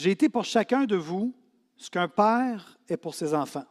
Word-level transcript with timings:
J'ai 0.00 0.12
été 0.12 0.30
pour 0.30 0.46
chacun 0.46 0.86
de 0.86 0.96
vous 0.96 1.34
ce 1.76 1.90
qu'un 1.90 2.08
père 2.08 2.78
est 2.88 2.96
pour 2.96 3.14
ses 3.14 3.34
enfants, 3.34 3.66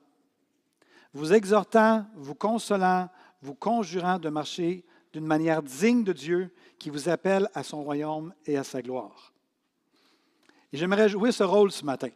vous 1.11 1.33
exhortant, 1.33 2.05
vous 2.13 2.35
consolant, 2.35 3.09
vous 3.41 3.55
conjurant 3.55 4.19
de 4.19 4.29
marcher 4.29 4.85
d'une 5.11 5.25
manière 5.25 5.63
digne 5.63 6.03
de 6.03 6.13
Dieu 6.13 6.53
qui 6.77 6.91
vous 6.91 7.09
appelle 7.09 7.49
à 7.55 7.63
son 7.63 7.83
royaume 7.83 8.31
et 8.45 8.57
à 8.57 8.63
sa 8.63 8.83
gloire. 8.83 9.33
Et 10.71 10.77
j'aimerais 10.77 11.09
jouer 11.09 11.31
ce 11.31 11.41
rôle 11.41 11.71
ce 11.71 11.83
matin, 11.83 12.11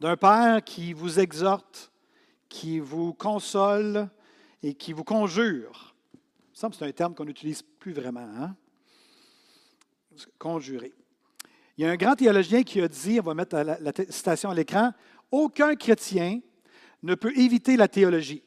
d'un 0.00 0.16
père 0.16 0.64
qui 0.64 0.94
vous 0.94 1.20
exhorte, 1.20 1.92
qui 2.48 2.80
vous 2.80 3.12
console 3.12 4.08
et 4.62 4.72
qui 4.72 4.94
vous 4.94 5.04
conjure. 5.04 5.94
Il 6.14 6.52
me 6.52 6.54
semble 6.54 6.72
que 6.72 6.78
c'est 6.78 6.88
un 6.88 6.92
terme 6.92 7.14
qu'on 7.14 7.26
n'utilise 7.26 7.60
plus 7.60 7.92
vraiment. 7.92 8.30
Hein? 8.38 8.56
conjurer. 10.38 10.94
Il 11.82 11.86
y 11.86 11.88
a 11.88 11.90
un 11.90 11.96
grand 11.96 12.14
théologien 12.14 12.62
qui 12.62 12.80
a 12.80 12.86
dit, 12.86 13.18
on 13.18 13.24
va 13.24 13.34
mettre 13.34 13.56
la, 13.56 13.92
citation 14.08 14.50
à 14.50 14.54
l'écran, 14.54 14.92
aucun 15.32 15.74
chrétien 15.74 16.38
ne 17.02 17.16
peut 17.16 17.36
éviter 17.36 17.76
la 17.76 17.88
théologie. 17.88 18.40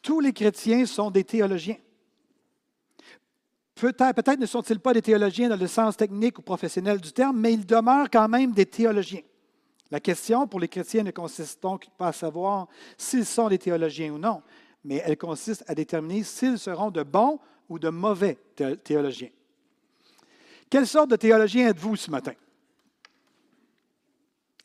Tous 0.00 0.20
les 0.20 0.32
chrétiens 0.32 0.86
sont 0.86 1.10
des 1.10 1.22
théologiens. 1.22 1.76
Peut-être, 3.74 4.22
peut 4.22 4.36
ne 4.40 4.46
sont-ils 4.46 4.80
pas 4.80 4.94
des 4.94 5.02
théologiens 5.02 5.50
dans 5.50 5.58
le 5.58 5.66
sens 5.66 5.98
technique 5.98 6.38
ou 6.38 6.42
professionnel 6.42 6.98
du 6.98 7.12
terme, 7.12 7.38
mais 7.38 7.52
ils 7.52 7.66
demeurent 7.66 8.08
quand 8.10 8.26
même 8.26 8.52
des 8.52 8.64
théologiens. 8.64 9.20
La 9.90 10.00
question 10.00 10.46
pour 10.46 10.58
les 10.58 10.68
chrétiens 10.68 11.02
ne 11.02 11.10
consiste 11.10 11.62
donc 11.62 11.86
pas 11.98 12.08
à 12.08 12.12
savoir 12.14 12.68
s'ils 12.96 13.26
sont 13.26 13.50
des 13.50 13.58
théologiens 13.58 14.14
ou 14.14 14.18
non, 14.18 14.40
mais 14.82 15.02
elle 15.04 15.18
consiste 15.18 15.62
à 15.66 15.74
déterminer 15.74 16.22
s'ils 16.22 16.58
seront 16.58 16.90
de 16.90 17.02
bons 17.02 17.38
ou 17.68 17.78
de 17.78 17.90
mauvais 17.90 18.38
théologiens. 18.82 19.28
Quelle 20.70 20.86
sorte 20.86 21.10
de 21.10 21.16
théologien 21.16 21.68
êtes-vous 21.68 21.96
ce 21.96 22.10
matin? 22.10 22.32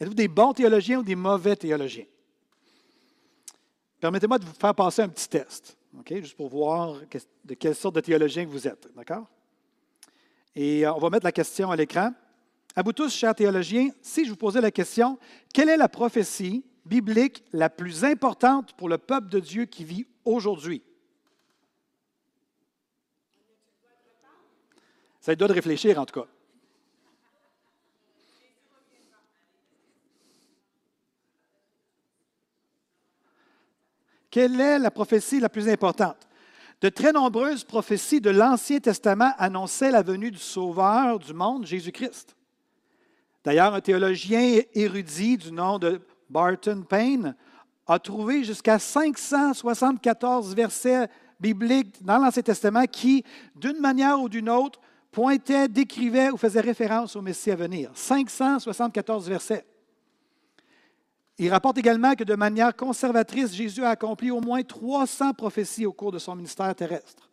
Êtes-vous 0.02 0.16
des 0.16 0.28
bons 0.28 0.52
théologiens 0.52 0.98
ou 0.98 1.04
des 1.04 1.14
mauvais 1.14 1.56
théologiens? 1.56 2.08
Permettez-moi 4.00 4.40
de 4.40 4.46
vous 4.46 4.54
faire 4.56 4.74
passer 4.74 5.04
un 5.04 5.10
petit 5.10 5.30
test, 5.30 5.78
juste 6.10 6.36
pour 6.36 6.50
voir 6.50 7.00
de 7.46 7.54
quelle 7.54 7.76
sorte 7.76 7.94
de 7.94 8.02
théologien 8.02 8.48
vous 8.48 8.68
êtes. 8.68 8.92
D'accord? 8.96 9.28
Et 10.56 10.88
euh, 10.88 10.94
on 10.96 10.98
va 10.98 11.12
mettre 11.12 11.26
la 11.26 11.32
question 11.32 11.70
à 11.70 11.76
l'écran. 11.76 12.12
À 12.76 12.82
vous 12.82 12.94
tous, 12.94 13.14
chers 13.14 13.36
théologiens, 13.36 13.92
si 14.02 14.26
je 14.26 14.32
vous 14.32 14.38
posais 14.38 14.60
la 14.60 14.72
question, 14.72 15.20
quelle 15.54 15.70
est 15.70 15.78
la 15.78 15.88
prophétie 15.88 16.66
biblique 16.84 17.44
la 17.54 17.70
plus 17.70 18.04
importante 18.04 18.74
pour 18.74 18.90
le 18.90 18.98
peuple 18.98 19.30
de 19.30 19.40
Dieu 19.40 19.66
qui 19.66 19.84
vit 19.84 20.08
aujourd'hui? 20.26 20.82
Ça 25.20 25.36
doit 25.36 25.48
de 25.48 25.54
réfléchir, 25.54 26.00
en 26.00 26.08
tout 26.08 26.22
cas. 26.22 26.28
Quelle 34.32 34.60
est 34.62 34.80
la 34.80 34.90
prophétie 34.90 35.42
la 35.42 35.50
plus 35.50 35.68
importante? 35.68 36.28
De 36.80 36.88
très 36.88 37.12
nombreuses 37.12 37.66
prophéties 37.66 38.22
de 38.22 38.30
l'Ancien 38.30 38.80
Testament 38.80 39.34
annonçaient 39.38 39.92
la 39.92 40.02
venue 40.02 40.32
du 40.32 40.40
Sauveur 40.40 41.20
du 41.20 41.34
monde, 41.34 41.66
Jésus-Christ. 41.66 42.36
D'ailleurs, 43.44 43.74
un 43.74 43.82
théologien 43.82 44.62
érudit 44.74 45.38
du 45.38 45.52
nom 45.52 45.78
de 45.78 46.02
Barton 46.30 46.84
Payne 46.88 47.36
a 47.86 48.00
trouvé 48.00 48.44
jusqu'à 48.44 48.80
574 48.80 50.56
versets 50.56 51.10
bibliques 51.40 52.02
dans 52.02 52.18
l'Ancien 52.18 52.44
Testament 52.44 52.86
qui, 52.86 53.26
d'une 53.56 53.80
manière 53.80 54.22
ou 54.22 54.30
d'une 54.30 54.50
autre, 54.50 54.80
pointait, 55.12 55.68
décrivait 55.68 56.30
ou 56.30 56.38
faisait 56.38 56.62
référence 56.62 57.18
au 57.18 57.22
Messie 57.22 57.52
à 57.52 57.56
venir. 57.56 57.92
574 57.94 59.28
versets. 59.28 59.66
Il 61.42 61.50
rapporte 61.50 61.80
également 61.80 62.14
que 62.14 62.24
de 62.24 62.36
manière 62.36 62.76
conservatrice, 62.76 63.52
Jésus 63.52 63.84
a 63.84 63.90
accompli 63.90 64.30
au 64.30 64.42
moins 64.42 64.62
300 64.62 65.34
prophéties 65.34 65.88
au 65.88 65.92
cours 65.92 66.12
de 66.12 66.20
son 66.20 66.36
ministère 66.36 66.76
terrestre. 66.76 67.32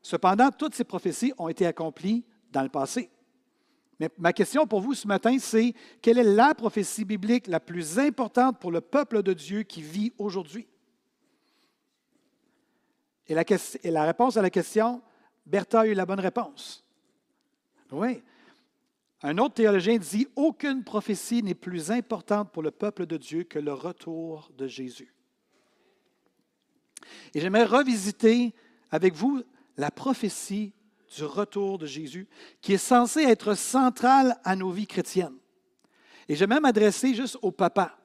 Cependant, 0.00 0.50
toutes 0.50 0.74
ces 0.74 0.84
prophéties 0.84 1.34
ont 1.36 1.48
été 1.48 1.66
accomplies 1.66 2.24
dans 2.50 2.62
le 2.62 2.70
passé. 2.70 3.10
Mais 4.00 4.08
ma 4.16 4.32
question 4.32 4.66
pour 4.66 4.80
vous 4.80 4.94
ce 4.94 5.06
matin, 5.06 5.36
c'est 5.38 5.74
quelle 6.00 6.16
est 6.16 6.34
la 6.34 6.54
prophétie 6.54 7.04
biblique 7.04 7.46
la 7.46 7.60
plus 7.60 7.98
importante 7.98 8.58
pour 8.58 8.72
le 8.72 8.80
peuple 8.80 9.22
de 9.22 9.34
Dieu 9.34 9.64
qui 9.64 9.82
vit 9.82 10.14
aujourd'hui? 10.16 10.66
Et 13.26 13.34
la, 13.34 14.04
réponse 14.04 14.38
à 14.38 14.40
la 14.40 14.48
question, 14.48 15.02
Bertha 15.44 15.80
a 15.80 15.86
eu 15.86 15.92
la 15.92 16.06
bonne 16.06 16.20
réponse. 16.20 16.82
Oui. 17.92 18.22
Un 19.22 19.38
autre 19.38 19.54
théologien 19.54 19.98
dit 19.98 20.28
Aucune 20.36 20.84
prophétie 20.84 21.42
n'est 21.42 21.54
plus 21.54 21.90
importante 21.90 22.52
pour 22.52 22.62
le 22.62 22.70
peuple 22.70 23.06
de 23.06 23.16
Dieu 23.16 23.44
que 23.44 23.58
le 23.58 23.72
retour 23.72 24.50
de 24.56 24.66
Jésus. 24.66 25.12
Et 27.34 27.40
j'aimerais 27.40 27.64
revisiter 27.64 28.54
avec 28.90 29.14
vous 29.14 29.42
la 29.76 29.90
prophétie 29.90 30.72
du 31.16 31.24
retour 31.24 31.78
de 31.78 31.86
Jésus, 31.86 32.28
qui 32.60 32.74
est 32.74 32.78
censée 32.78 33.22
être 33.22 33.54
centrale 33.54 34.36
à 34.44 34.54
nos 34.56 34.70
vies 34.70 34.86
chrétiennes. 34.86 35.36
Et 36.28 36.36
j'aimerais 36.36 36.60
m'adresser 36.60 37.14
juste 37.14 37.38
au 37.40 37.50
papa. 37.50 37.98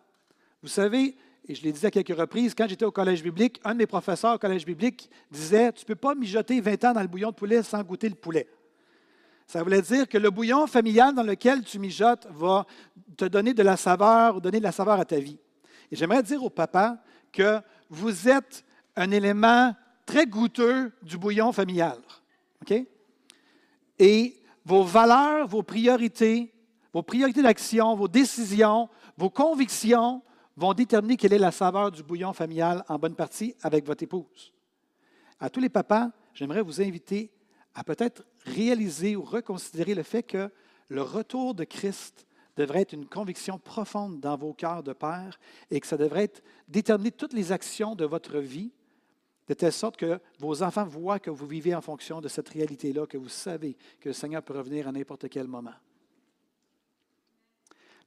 Vous 0.62 0.70
savez, 0.70 1.16
et 1.46 1.56
je 1.56 1.64
l'ai 1.64 1.74
dit 1.74 1.86
à 1.86 1.92
quelques 1.92 2.18
reprises, 2.18 2.56
quand 2.56 2.68
j'étais 2.68 2.86
au 2.86 2.92
collège 2.92 3.22
biblique, 3.22 3.60
un 3.66 3.74
de 3.74 3.80
mes 3.80 3.86
professeurs 3.86 4.36
au 4.36 4.38
collège 4.38 4.66
biblique 4.66 5.10
disait 5.30 5.74
Tu 5.74 5.84
ne 5.84 5.88
peux 5.88 5.96
pas 5.96 6.16
mijoter 6.16 6.62
20 6.62 6.86
ans 6.86 6.94
dans 6.94 7.02
le 7.02 7.08
bouillon 7.08 7.32
de 7.32 7.36
poulet 7.36 7.62
sans 7.62 7.84
goûter 7.84 8.08
le 8.08 8.16
poulet. 8.16 8.48
Ça 9.54 9.62
voulait 9.62 9.84
dire 9.84 10.10
que 10.10 10.18
le 10.18 10.32
bouillon 10.32 10.66
familial 10.66 11.14
dans 11.14 11.22
lequel 11.22 11.64
tu 11.64 11.78
mijotes 11.78 12.26
va 12.32 12.66
te 13.16 13.26
donner 13.26 13.54
de 13.54 13.62
la 13.62 13.78
saveur 13.78 14.38
ou 14.38 14.40
donner 14.40 14.58
de 14.58 14.64
la 14.64 14.72
saveur 14.72 15.00
à 15.00 15.06
ta 15.06 15.20
vie. 15.20 15.38
Et 15.92 15.96
j'aimerais 15.96 16.24
dire 16.24 16.44
au 16.44 16.50
papa 16.50 16.98
que 17.32 17.60
vous 17.88 18.28
êtes 18.28 18.66
un 18.96 19.12
élément 19.12 19.76
très 20.08 20.26
goûteux 20.26 20.92
du 21.04 21.20
bouillon 21.20 21.52
familial. 21.52 22.00
OK? 22.64 22.84
Et 24.00 24.42
vos 24.66 24.82
valeurs, 24.82 25.48
vos 25.48 25.62
priorités, 25.62 26.52
vos 26.92 27.04
priorités 27.04 27.44
d'action, 27.44 27.94
vos 27.94 28.08
décisions, 28.08 28.90
vos 29.18 29.30
convictions, 29.30 30.24
vont 30.58 30.74
déterminer 30.74 31.16
quelle 31.16 31.34
est 31.34 31.38
la 31.38 31.52
saveur 31.52 31.92
du 31.92 32.02
bouillon 32.02 32.34
familial 32.34 32.84
en 32.90 32.98
bonne 32.98 33.16
partie 33.16 33.54
avec 33.62 33.86
votre 33.86 34.02
épouse. 34.02 34.52
À 35.40 35.52
tous 35.52 35.60
les 35.60 35.70
papas, 35.70 36.10
j'aimerais 36.34 36.64
vous 36.64 36.82
inviter 36.82 37.30
à 37.76 37.84
peut-être 37.84 38.24
réaliser 38.46 39.16
ou 39.16 39.24
reconsidérer 39.24 39.96
le 39.96 40.04
fait 40.04 40.24
que 40.24 40.50
le 40.90 41.02
retour 41.02 41.56
de 41.56 41.64
Christ 41.64 42.28
devrait 42.56 42.82
être 42.82 42.94
une 42.94 43.08
conviction 43.08 43.58
profonde 43.58 44.20
dans 44.20 44.38
vos 44.38 44.54
cœurs 44.54 44.84
de 44.84 44.94
père 44.94 45.40
et 45.72 45.80
que 45.80 45.88
ça 45.88 45.98
devrait 45.98 46.32
déterminer 46.68 47.12
toutes 47.12 47.34
les 47.34 47.52
actions 47.52 47.96
de 47.96 48.06
votre 48.06 48.38
vie 48.38 48.72
de 49.48 49.54
telle 49.54 49.74
sorte 49.74 49.98
que 49.98 50.20
vos 50.40 50.64
enfants 50.64 50.86
voient 50.86 51.20
que 51.20 51.30
vous 51.30 51.48
vivez 51.48 51.76
en 51.76 51.82
fonction 51.82 52.22
de 52.22 52.28
cette 52.28 52.50
réalité-là, 52.50 53.06
que 53.06 53.18
vous 53.18 53.30
savez 53.30 53.76
que 54.00 54.10
le 54.10 54.14
Seigneur 54.14 54.42
peut 54.42 54.58
revenir 54.58 54.88
à 54.88 54.92
n'importe 54.92 55.28
quel 55.30 55.48
moment. 55.48 55.74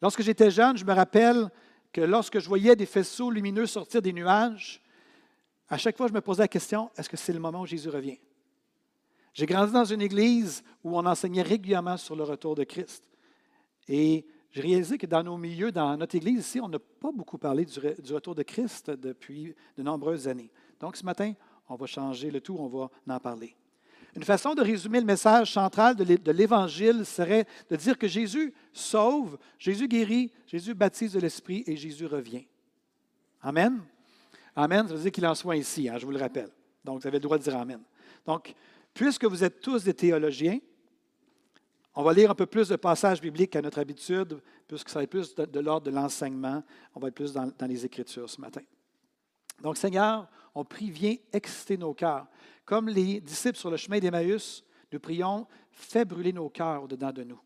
Lorsque 0.00 0.22
j'étais 0.22 0.50
jeune, 0.50 0.76
je 0.76 0.84
me 0.84 0.92
rappelle 0.92 1.50
que 1.92 2.00
lorsque 2.00 2.38
je 2.38 2.48
voyais 2.48 2.76
des 2.76 2.86
faisceaux 2.86 3.30
lumineux 3.30 3.66
sortir 3.66 4.00
des 4.00 4.12
nuages, 4.12 4.82
à 5.68 5.78
chaque 5.78 5.96
fois, 5.96 6.06
je 6.06 6.12
me 6.12 6.20
posais 6.20 6.42
la 6.42 6.48
question, 6.48 6.90
est-ce 6.96 7.08
que 7.08 7.16
c'est 7.16 7.32
le 7.32 7.40
moment 7.40 7.62
où 7.62 7.66
Jésus 7.66 7.88
revient? 7.88 8.18
J'ai 9.36 9.44
grandi 9.44 9.70
dans 9.70 9.84
une 9.84 10.00
église 10.00 10.64
où 10.82 10.96
on 10.96 11.04
enseignait 11.04 11.42
régulièrement 11.42 11.98
sur 11.98 12.16
le 12.16 12.22
retour 12.22 12.54
de 12.54 12.64
Christ. 12.64 13.06
Et 13.86 14.24
j'ai 14.50 14.62
réalisé 14.62 14.96
que 14.96 15.04
dans 15.04 15.22
nos 15.22 15.36
milieux, 15.36 15.70
dans 15.70 15.94
notre 15.94 16.14
église 16.14 16.38
ici, 16.38 16.58
on 16.58 16.70
n'a 16.70 16.78
pas 16.78 17.12
beaucoup 17.12 17.36
parlé 17.36 17.66
du, 17.66 18.14
retour 18.14 18.34
de 18.34 18.42
Christ 18.42 18.90
depuis 18.90 19.54
de 19.76 19.82
nombreuses 19.82 20.26
années. 20.26 20.50
Donc 20.80 20.96
ce 20.96 21.04
matin, 21.04 21.34
on 21.68 21.74
va 21.74 21.84
changer 21.84 22.30
le 22.30 22.40
tout, 22.40 22.56
on 22.58 22.66
va 22.66 22.88
en 23.06 23.20
parler. 23.20 23.54
Une 24.14 24.24
façon 24.24 24.54
de 24.54 24.62
résumer 24.62 25.00
le 25.00 25.06
message 25.06 25.52
central 25.52 25.96
de 25.96 26.32
l'Évangile 26.32 27.04
serait 27.04 27.46
de 27.68 27.76
dire 27.76 27.98
que 27.98 28.08
Jésus 28.08 28.54
sauve, 28.72 29.36
Jésus 29.58 29.86
guérit, 29.86 30.32
Jésus 30.46 30.72
baptise 30.72 31.12
de 31.12 31.20
l'Esprit 31.20 31.62
et 31.66 31.76
Jésus 31.76 32.06
revient. 32.06 32.46
Amen? 33.42 33.82
Amen, 34.54 34.88
ça 34.88 34.94
veut 34.94 35.02
dire 35.02 35.12
qu'il 35.12 35.26
en 35.26 35.34
soit 35.34 35.56
ici, 35.56 35.90
hein, 35.90 35.98
je 35.98 36.06
vous 36.06 36.12
le 36.12 36.20
rappelle. 36.20 36.48
Donc, 36.82 37.02
vous 37.02 37.06
avez 37.06 37.18
le 37.18 37.22
droit 37.22 37.36
de 37.36 37.42
dire 37.42 37.58
Amen. 37.58 37.82
Donc, 38.24 38.54
puisque 38.96 39.26
vous 39.26 39.44
êtes 39.44 39.60
tous 39.60 39.84
des 39.84 39.94
théologiens, 39.94 40.58
On 41.98 42.02
va 42.02 42.12
lire 42.12 42.30
un 42.30 42.34
peu 42.34 42.44
plus 42.44 42.68
de 42.68 42.76
passages 42.76 43.22
bibliques 43.22 43.52
qu'à 43.52 43.62
notre 43.62 43.78
habitude, 43.78 44.42
puisque 44.68 44.90
ça 44.90 44.98
va 44.98 45.04
être 45.04 45.10
plus 45.10 45.34
de, 45.34 45.60
l'ordre 45.60 45.86
de 45.86 45.90
l'enseignement. 45.90 46.62
On 46.94 47.00
va 47.00 47.08
être 47.08 47.14
plus 47.14 47.32
dans, 47.32 47.50
dans, 47.58 47.66
les 47.66 47.86
Écritures 47.86 48.28
ce 48.28 48.38
matin. 48.38 48.60
Donc, 49.62 49.78
Seigneur, 49.78 50.28
on 50.54 50.62
prie, 50.62 50.90
viens 50.90 51.16
exciter 51.32 51.78
nos 51.78 51.94
cœurs. 51.94 52.26
Comme 52.66 52.90
les 52.90 53.22
disciples 53.22 53.56
sur 53.56 53.70
le 53.70 53.78
chemin 53.78 53.98
d'Emmaüs, 53.98 54.62
nous 54.92 55.00
prions, 55.00 55.46
fais 55.70 56.04
brûler 56.04 56.34
nos 56.34 56.50
cœurs 56.50 56.82
au-dedans 56.82 57.12
de 57.12 57.24
nous. 57.24 57.40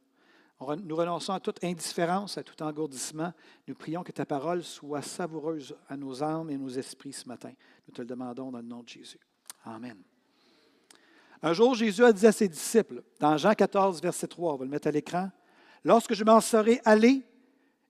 Nous 0.82 0.96
renonçons 0.96 1.32
à 1.32 1.38
toute 1.38 1.62
indifférence, 1.62 2.36
à 2.36 2.42
tout 2.42 2.60
engourdissement. 2.60 3.32
Nous 3.68 3.76
prions 3.76 4.02
que 4.02 4.10
ta 4.10 4.26
parole 4.26 4.64
soit 4.64 5.02
savoureuse 5.02 5.76
à 5.88 5.96
nos 5.96 6.24
âmes 6.24 6.50
et 6.50 6.58
nos 6.58 6.70
esprits 6.70 7.12
ce 7.12 7.28
matin. 7.28 7.52
Nous 7.86 7.94
te 7.94 8.02
le 8.02 8.08
demandons 8.08 8.50
dans 8.50 8.58
le 8.58 8.64
nom 8.66 8.82
de 8.82 8.88
Jésus. 8.88 9.20
Amen. 9.64 10.02
Un 11.42 11.52
jour, 11.52 11.74
Jésus 11.74 12.04
a 12.04 12.12
dit 12.12 12.26
à 12.26 12.32
ses 12.32 12.48
disciples, 12.48 13.02
dans 13.18 13.36
Jean 13.36 13.54
14, 13.54 14.02
verset 14.02 14.26
3, 14.26 14.54
on 14.54 14.56
va 14.56 14.64
le 14.64 14.70
mettre 14.70 14.88
à 14.88 14.90
l'écran, 14.90 15.30
Lorsque 15.84 16.14
je 16.14 16.24
m'en 16.24 16.40
serai 16.40 16.80
allé 16.84 17.22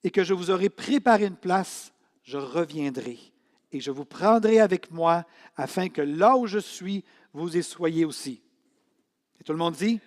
et 0.05 0.11
que 0.11 0.23
je 0.23 0.35
vous 0.35 0.51
aurai 0.51 0.69
préparé 0.69 1.27
une 1.27 1.37
place, 1.37 1.93
je 2.23 2.39
reviendrai 2.39 3.19
et 3.73 3.81
je 3.81 3.91
vous 3.91 4.05
prendrai 4.05 4.61
avec 4.61 4.91
moi 4.91 5.25
afin 5.57 5.89
que 5.89 6.03
là 6.03 6.37
où 6.37 6.47
je 6.47 6.59
suis, 6.59 7.05
vous 7.33 7.57
y 7.57 7.63
soyez 7.63 8.05
aussi. 8.05 8.41
Et 9.41 9.45
tout 9.45 9.53
le 9.53 9.59
monde 9.59 9.75
dit? 9.75 10.01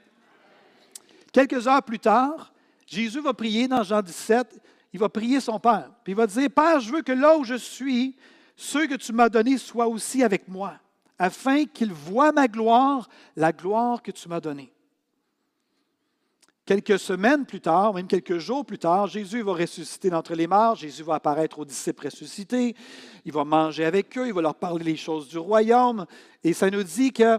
Quelques 1.31 1.67
heures 1.67 1.83
plus 1.83 1.99
tard, 1.99 2.53
Jésus 2.85 3.21
va 3.21 3.33
prier 3.33 3.67
dans 3.67 3.83
Jean 3.83 4.01
17, 4.01 4.61
il 4.93 4.99
va 4.99 5.09
prier 5.09 5.39
son 5.39 5.59
Père. 5.59 5.91
Puis 6.03 6.13
il 6.13 6.15
va 6.15 6.27
dire, 6.27 6.49
Père, 6.49 6.79
je 6.79 6.91
veux 6.91 7.01
que 7.01 7.11
là 7.11 7.37
où 7.37 7.43
je 7.43 7.55
suis, 7.55 8.15
ceux 8.55 8.87
que 8.87 8.95
tu 8.95 9.11
m'as 9.11 9.29
donnés 9.29 9.57
soient 9.57 9.87
aussi 9.87 10.23
avec 10.23 10.47
moi, 10.47 10.79
afin 11.19 11.65
qu'ils 11.65 11.93
voient 11.93 12.31
ma 12.31 12.47
gloire, 12.47 13.09
la 13.35 13.51
gloire 13.51 14.01
que 14.01 14.11
tu 14.11 14.27
m'as 14.29 14.39
donnée. 14.39 14.73
Quelques 16.65 16.97
semaines 16.97 17.45
plus 17.45 17.59
tard, 17.59 17.93
même 17.93 18.07
quelques 18.07 18.37
jours 18.37 18.65
plus 18.65 18.79
tard, 18.79 19.07
Jésus 19.07 19.41
va 19.41 19.53
ressusciter 19.53 20.09
d'entre 20.09 20.33
les 20.33 20.47
morts, 20.47 20.75
Jésus 20.75 21.03
va 21.03 21.15
apparaître 21.15 21.59
aux 21.59 21.65
disciples 21.65 22.05
ressuscités, 22.05 22.73
il 23.25 23.33
va 23.33 23.43
manger 23.43 23.83
avec 23.83 24.17
eux, 24.17 24.27
il 24.27 24.33
va 24.33 24.41
leur 24.41 24.55
parler 24.55 24.85
les 24.85 24.95
choses 24.95 25.27
du 25.27 25.37
royaume, 25.37 26.05
et 26.41 26.53
ça 26.53 26.69
nous 26.69 26.83
dit 26.83 27.11
que 27.11 27.37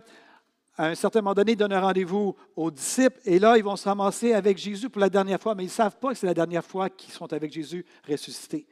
à 0.77 0.88
un 0.88 0.94
certain 0.94 1.20
moment 1.20 1.35
donné, 1.35 1.53
il 1.53 1.56
donne 1.56 1.73
un 1.73 1.81
rendez-vous 1.81 2.35
aux 2.56 2.70
disciples 2.70 3.20
et 3.25 3.38
là, 3.38 3.56
ils 3.56 3.62
vont 3.62 3.77
se 3.77 3.88
ramasser 3.88 4.32
avec 4.32 4.59
Jésus 4.59 4.91
pour 4.91 5.00
la 5.00 5.09
dernière 5.09 5.41
fois, 5.41 5.55
mais 5.55 5.62
ils 5.62 5.67
ne 5.67 5.73
savent 5.73 5.97
pas 5.99 6.11
que 6.11 6.15
c'est 6.17 6.27
la 6.27 6.35
dernière 6.35 6.65
fois 6.65 6.91
qu'ils 6.91 7.12
sont 7.12 7.32
avec 7.32 7.53
Jésus 7.53 7.87
ressuscité. 8.09 8.67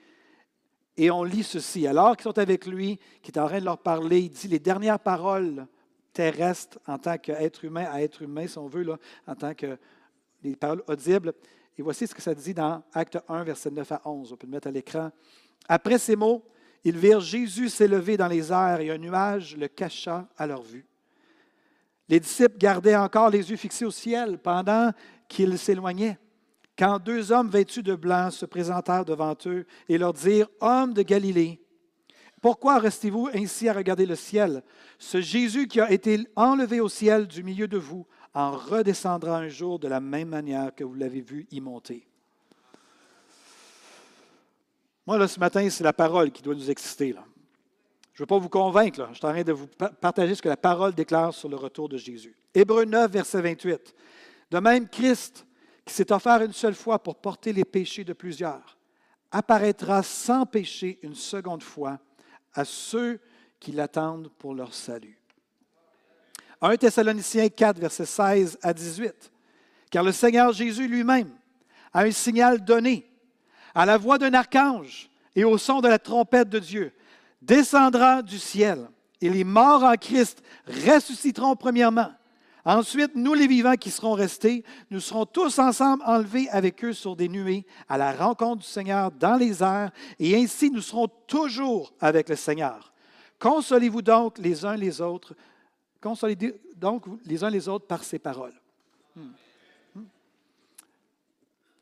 Et 0.96 1.10
on 1.10 1.24
lit 1.24 1.42
ceci. 1.42 1.86
Alors 1.86 2.16
qu'ils 2.16 2.24
sont 2.24 2.38
avec 2.38 2.66
lui, 2.66 2.98
qui 3.22 3.30
est 3.30 3.38
en 3.38 3.46
train 3.46 3.60
de 3.60 3.64
leur 3.64 3.78
parler, 3.78 4.20
il 4.20 4.30
dit 4.30 4.48
les 4.48 4.58
dernières 4.58 4.98
paroles 4.98 5.66
terrestres 6.12 6.78
en 6.86 6.98
tant 6.98 7.16
qu'être 7.16 7.64
humain 7.64 7.86
à 7.90 8.02
être 8.02 8.22
humain, 8.22 8.46
si 8.46 8.58
on 8.58 8.66
veut, 8.66 8.82
là, 8.82 8.98
en 9.26 9.34
tant 9.34 9.54
que 9.54 9.78
les 10.42 10.56
paroles 10.56 10.82
audibles. 10.86 11.32
Et 11.78 11.82
voici 11.82 12.06
ce 12.06 12.14
que 12.14 12.20
ça 12.20 12.34
dit 12.34 12.52
dans 12.52 12.82
Acte 12.92 13.18
1, 13.28 13.44
verset 13.44 13.70
9 13.70 13.92
à 13.92 14.02
11. 14.04 14.32
On 14.32 14.36
peut 14.36 14.46
le 14.46 14.52
mettre 14.52 14.68
à 14.68 14.70
l'écran. 14.70 15.10
Après 15.68 15.98
ces 15.98 16.16
mots, 16.16 16.44
ils 16.84 16.98
virent 16.98 17.20
Jésus 17.20 17.68
s'élever 17.68 18.16
dans 18.16 18.28
les 18.28 18.52
airs 18.52 18.80
et 18.80 18.90
un 18.90 18.98
nuage 18.98 19.56
le 19.56 19.68
cacha 19.68 20.28
à 20.36 20.46
leur 20.46 20.62
vue. 20.62 20.84
Les 22.08 22.20
disciples 22.20 22.58
gardaient 22.58 22.96
encore 22.96 23.30
les 23.30 23.50
yeux 23.50 23.56
fixés 23.56 23.84
au 23.84 23.90
ciel 23.90 24.38
pendant 24.38 24.90
qu'ils 25.28 25.56
s'éloignaient. 25.56 26.18
Quand 26.78 26.98
deux 26.98 27.32
hommes 27.32 27.50
vêtus 27.50 27.82
de 27.82 27.94
blanc 27.94 28.30
se 28.30 28.46
présentèrent 28.46 29.04
devant 29.04 29.36
eux 29.46 29.66
et 29.88 29.98
leur 29.98 30.12
dirent 30.12 30.48
Hommes 30.60 30.94
de 30.94 31.02
Galilée, 31.02 31.60
pourquoi 32.40 32.78
restez-vous 32.78 33.28
ainsi 33.34 33.68
à 33.68 33.72
regarder 33.72 34.04
le 34.04 34.16
ciel? 34.16 34.62
Ce 34.98 35.20
Jésus 35.20 35.68
qui 35.68 35.80
a 35.80 35.92
été 35.92 36.26
enlevé 36.34 36.80
au 36.80 36.88
ciel 36.88 37.28
du 37.28 37.44
milieu 37.44 37.68
de 37.68 37.78
vous 37.78 38.04
en 38.34 38.50
redescendra 38.50 39.38
un 39.38 39.48
jour 39.48 39.78
de 39.78 39.86
la 39.86 40.00
même 40.00 40.28
manière 40.28 40.74
que 40.74 40.82
vous 40.82 40.94
l'avez 40.94 41.20
vu 41.20 41.46
y 41.52 41.60
monter. 41.60 42.06
Moi, 45.06 45.18
là, 45.18 45.28
ce 45.28 45.38
matin, 45.38 45.68
c'est 45.70 45.84
la 45.84 45.92
parole 45.92 46.32
qui 46.32 46.42
doit 46.42 46.54
nous 46.54 46.70
exciter. 46.70 47.14
Je 48.12 48.22
ne 48.22 48.24
veux 48.24 48.26
pas 48.26 48.38
vous 48.38 48.48
convaincre, 48.48 49.08
je 49.12 49.18
suis 49.18 49.26
en 49.26 49.30
train 49.30 49.42
de 49.42 49.52
vous 49.52 49.68
partager 50.00 50.34
ce 50.34 50.42
que 50.42 50.48
la 50.48 50.56
parole 50.56 50.94
déclare 50.94 51.32
sur 51.32 51.48
le 51.48 51.56
retour 51.56 51.88
de 51.88 51.96
Jésus. 51.96 52.36
Hébreu 52.54 52.84
9, 52.84 53.10
verset 53.10 53.40
28. 53.40 53.94
De 54.50 54.58
même, 54.58 54.88
Christ, 54.88 55.46
qui 55.84 55.94
s'est 55.94 56.12
offert 56.12 56.42
une 56.42 56.52
seule 56.52 56.74
fois 56.74 57.02
pour 57.02 57.16
porter 57.16 57.52
les 57.52 57.64
péchés 57.64 58.04
de 58.04 58.12
plusieurs, 58.12 58.76
apparaîtra 59.30 60.02
sans 60.02 60.46
péché 60.46 60.98
une 61.02 61.14
seconde 61.14 61.62
fois 61.62 61.98
à 62.54 62.64
ceux 62.64 63.20
qui 63.58 63.72
l'attendent 63.72 64.30
pour 64.38 64.54
leur 64.54 64.74
salut. 64.74 65.18
1 66.60 66.76
Thessaloniciens 66.76 67.48
4, 67.48 67.78
verset 67.78 68.06
16 68.06 68.58
à 68.62 68.72
18. 68.72 69.32
Car 69.90 70.04
le 70.04 70.12
Seigneur 70.12 70.52
Jésus 70.52 70.86
lui-même 70.86 71.30
a 71.92 72.02
un 72.02 72.10
signal 72.10 72.62
donné 72.64 73.10
à 73.74 73.84
la 73.84 73.96
voix 73.96 74.18
d'un 74.18 74.34
archange 74.34 75.10
et 75.34 75.44
au 75.44 75.58
son 75.58 75.80
de 75.80 75.88
la 75.88 75.98
trompette 75.98 76.48
de 76.48 76.58
Dieu 76.58 76.92
descendra 77.40 78.22
du 78.22 78.38
ciel 78.38 78.88
et 79.20 79.28
les 79.28 79.44
morts 79.44 79.82
en 79.82 79.94
Christ 79.94 80.42
ressusciteront 80.66 81.56
premièrement. 81.56 82.12
Ensuite, 82.64 83.16
nous 83.16 83.34
les 83.34 83.48
vivants 83.48 83.74
qui 83.74 83.90
serons 83.90 84.12
restés, 84.12 84.62
nous 84.90 85.00
serons 85.00 85.26
tous 85.26 85.58
ensemble 85.58 86.02
enlevés 86.06 86.48
avec 86.50 86.84
eux 86.84 86.92
sur 86.92 87.16
des 87.16 87.28
nuées 87.28 87.66
à 87.88 87.98
la 87.98 88.12
rencontre 88.12 88.62
du 88.62 88.68
Seigneur 88.68 89.10
dans 89.10 89.34
les 89.34 89.62
airs, 89.62 89.90
et 90.20 90.36
ainsi 90.36 90.70
nous 90.70 90.80
serons 90.80 91.08
toujours 91.26 91.92
avec 91.98 92.28
le 92.28 92.36
Seigneur. 92.36 92.92
Consolez-vous 93.40 94.02
donc 94.02 94.38
les 94.38 94.64
uns 94.64 94.76
les 94.76 95.00
autres, 95.00 95.34
consolez 96.00 96.36
donc 96.76 97.04
les 97.24 97.42
uns 97.42 97.50
les 97.50 97.68
autres 97.68 97.86
par 97.86 98.04
ces 98.04 98.20
paroles. 98.20 98.54
Hmm. 99.16 99.32
Hmm. 99.96 100.04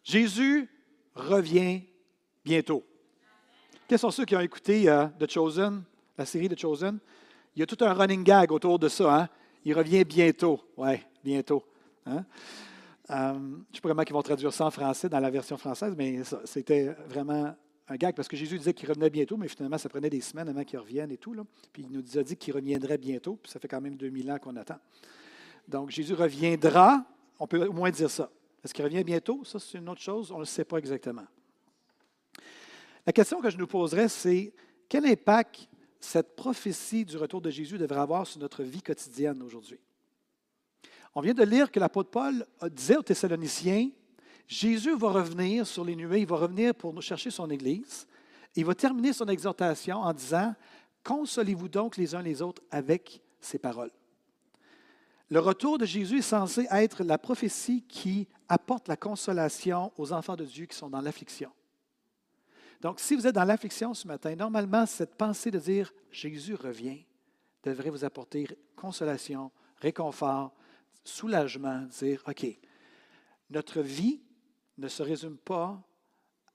Jésus 0.03 0.67
revient 1.15 1.83
bientôt. 2.43 2.83
Quels 3.87 3.99
sont 3.99 4.11
ceux 4.11 4.25
qui 4.25 4.35
ont 4.35 4.41
écouté 4.41 4.89
euh, 4.89 5.07
The 5.19 5.31
Chosen, 5.31 5.83
la 6.17 6.25
série 6.25 6.49
The 6.49 6.59
Chosen? 6.59 6.99
Il 7.55 7.61
y 7.61 7.63
a 7.63 7.67
tout 7.67 7.85
un 7.85 7.93
running 7.93 8.25
gag 8.25 8.51
autour 8.51 8.79
de 8.79 8.89
ça. 8.89 9.15
Hein? 9.15 9.29
Il 9.65 9.75
revient 9.75 10.05
bientôt. 10.05 10.61
Oui, 10.77 11.01
bientôt. 11.23 11.65
Hein? 12.07 12.25
Euh, 13.11 13.33
je 13.35 13.39
ne 13.39 13.75
sais 13.75 13.81
pas 13.81 13.89
comment 13.89 14.03
ils 14.03 14.13
vont 14.13 14.23
traduire 14.23 14.53
ça 14.53 14.67
en 14.67 14.71
français 14.71 15.09
dans 15.09 15.21
la 15.21 15.31
version 15.31 15.57
française, 15.57 15.95
mais 15.97 16.23
c'était 16.45 16.95
vraiment 17.09 17.55
un 17.89 17.97
gag 17.97 18.15
parce 18.15 18.29
que 18.29 18.37
Jésus 18.37 18.57
disait 18.57 18.73
qu'il 18.73 18.89
revenait 18.89 19.11
bientôt, 19.11 19.37
mais 19.37 19.49
finalement, 19.49 19.77
ça 19.77 19.89
prenait 19.89 20.11
des 20.11 20.21
semaines 20.21 20.49
avant 20.49 20.63
qu'il 20.63 20.79
revienne 20.79 21.11
et 21.11 21.17
tout. 21.17 21.35
Puis 21.73 21.83
il 21.83 21.91
nous 21.91 22.19
a 22.19 22.23
dit 22.23 22.37
qu'il 22.37 22.55
reviendrait 22.55 22.99
bientôt, 22.99 23.37
puis 23.43 23.51
ça 23.51 23.59
fait 23.59 23.69
quand 23.69 23.81
même 23.81 23.97
2000 23.97 24.31
ans 24.31 24.39
qu'on 24.39 24.57
attend. 24.57 24.79
Donc 25.67 25.91
Jésus 25.91 26.15
reviendra, 26.15 27.05
on 27.39 27.47
peut 27.47 27.67
au 27.67 27.73
moins 27.73 27.91
dire 27.91 28.11
ça. 28.11 28.31
Est-ce 28.65 28.73
qu'il 28.73 28.85
revient 28.85 29.03
bientôt? 29.03 29.43
Ça, 29.45 29.59
c'est 29.59 29.79
une 29.79 29.89
autre 29.89 30.01
chose, 30.01 30.31
on 30.31 30.37
ne 30.37 30.41
le 30.41 30.47
sait 30.47 30.65
pas 30.65 30.79
exactement. 30.79 31.25
La 33.07 33.13
question 33.13 33.41
que 33.41 33.51
je 33.51 33.57
nous 33.57 33.67
poserais, 33.67 34.09
c'est 34.09 34.53
quel 34.89 35.07
impact 35.07 35.69
cette 36.01 36.35
prophétie 36.35 37.05
du 37.05 37.17
retour 37.17 37.41
de 37.41 37.51
Jésus 37.51 37.79
devrait 37.79 38.01
avoir 38.01 38.27
sur 38.27 38.41
notre 38.41 38.63
vie 38.63 38.83
quotidienne 38.83 39.43
aujourd'hui? 39.43 39.79
On 41.15 41.21
vient 41.21 41.35
de 41.35 41.43
lire 41.45 41.71
que 41.71 41.81
l'apôtre 41.81 42.11
Paul 42.11 42.47
disait 42.71 42.97
aux 42.97 43.03
Thessaloniciens, 43.03 43.91
Jésus 44.47 44.97
va 44.97 45.11
revenir 45.11 45.67
sur 45.67 45.85
les 45.85 45.95
nuées, 45.95 46.21
il 46.21 46.27
va 46.27 46.37
revenir 46.37 46.75
pour 46.75 46.93
nous 46.93 47.01
chercher 47.01 47.31
son 47.31 47.49
Église. 47.51 48.07
Il 48.57 48.65
va 48.65 48.75
terminer 48.75 49.13
son 49.13 49.27
exhortation 49.27 49.99
en 49.99 50.13
disant, 50.13 50.55
Consolez-vous 51.05 51.69
donc 51.69 51.97
les 51.97 52.15
uns 52.15 52.23
les 52.23 52.43
autres 52.43 52.63
avec 52.71 53.23
ces 53.41 53.59
paroles. 53.59 53.91
Le 55.31 55.39
retour 55.39 55.79
de 55.79 55.87
Jésus 55.87 56.19
est 56.19 56.23
censé 56.23 56.67
être 56.71 57.05
la 57.05 57.17
prophétie 57.17 57.83
qui 57.89 58.29
apporte 58.49 58.89
la 58.89 58.97
consolation 58.97 59.93
aux 59.97 60.13
enfants 60.13 60.37
de 60.37 60.45
Dieu 60.45 60.67
qui 60.67 60.77
sont 60.77 60.91
dans 60.91 61.01
l'affliction. 61.01 61.51
Donc, 62.81 62.99
si 63.01 63.15
vous 63.15 63.27
êtes 63.27 63.35
dans 63.35 63.45
l'affliction 63.45 63.93
ce 63.93 64.07
matin, 64.07 64.35
normalement, 64.35 64.87
cette 64.87 65.15
pensée 65.15 65.51
de 65.51 65.59
dire 65.59 65.93
Jésus 66.11 66.55
revient 66.55 67.05
devrait 67.63 67.91
vous 67.91 68.05
apporter 68.05 68.49
consolation, 68.75 69.51
réconfort, 69.77 70.55
soulagement, 71.05 71.83
dire 72.01 72.23
OK, 72.27 72.47
notre 73.51 73.83
vie 73.83 74.21
ne 74.79 74.89
se 74.89 75.03
résume 75.03 75.37
pas 75.37 75.81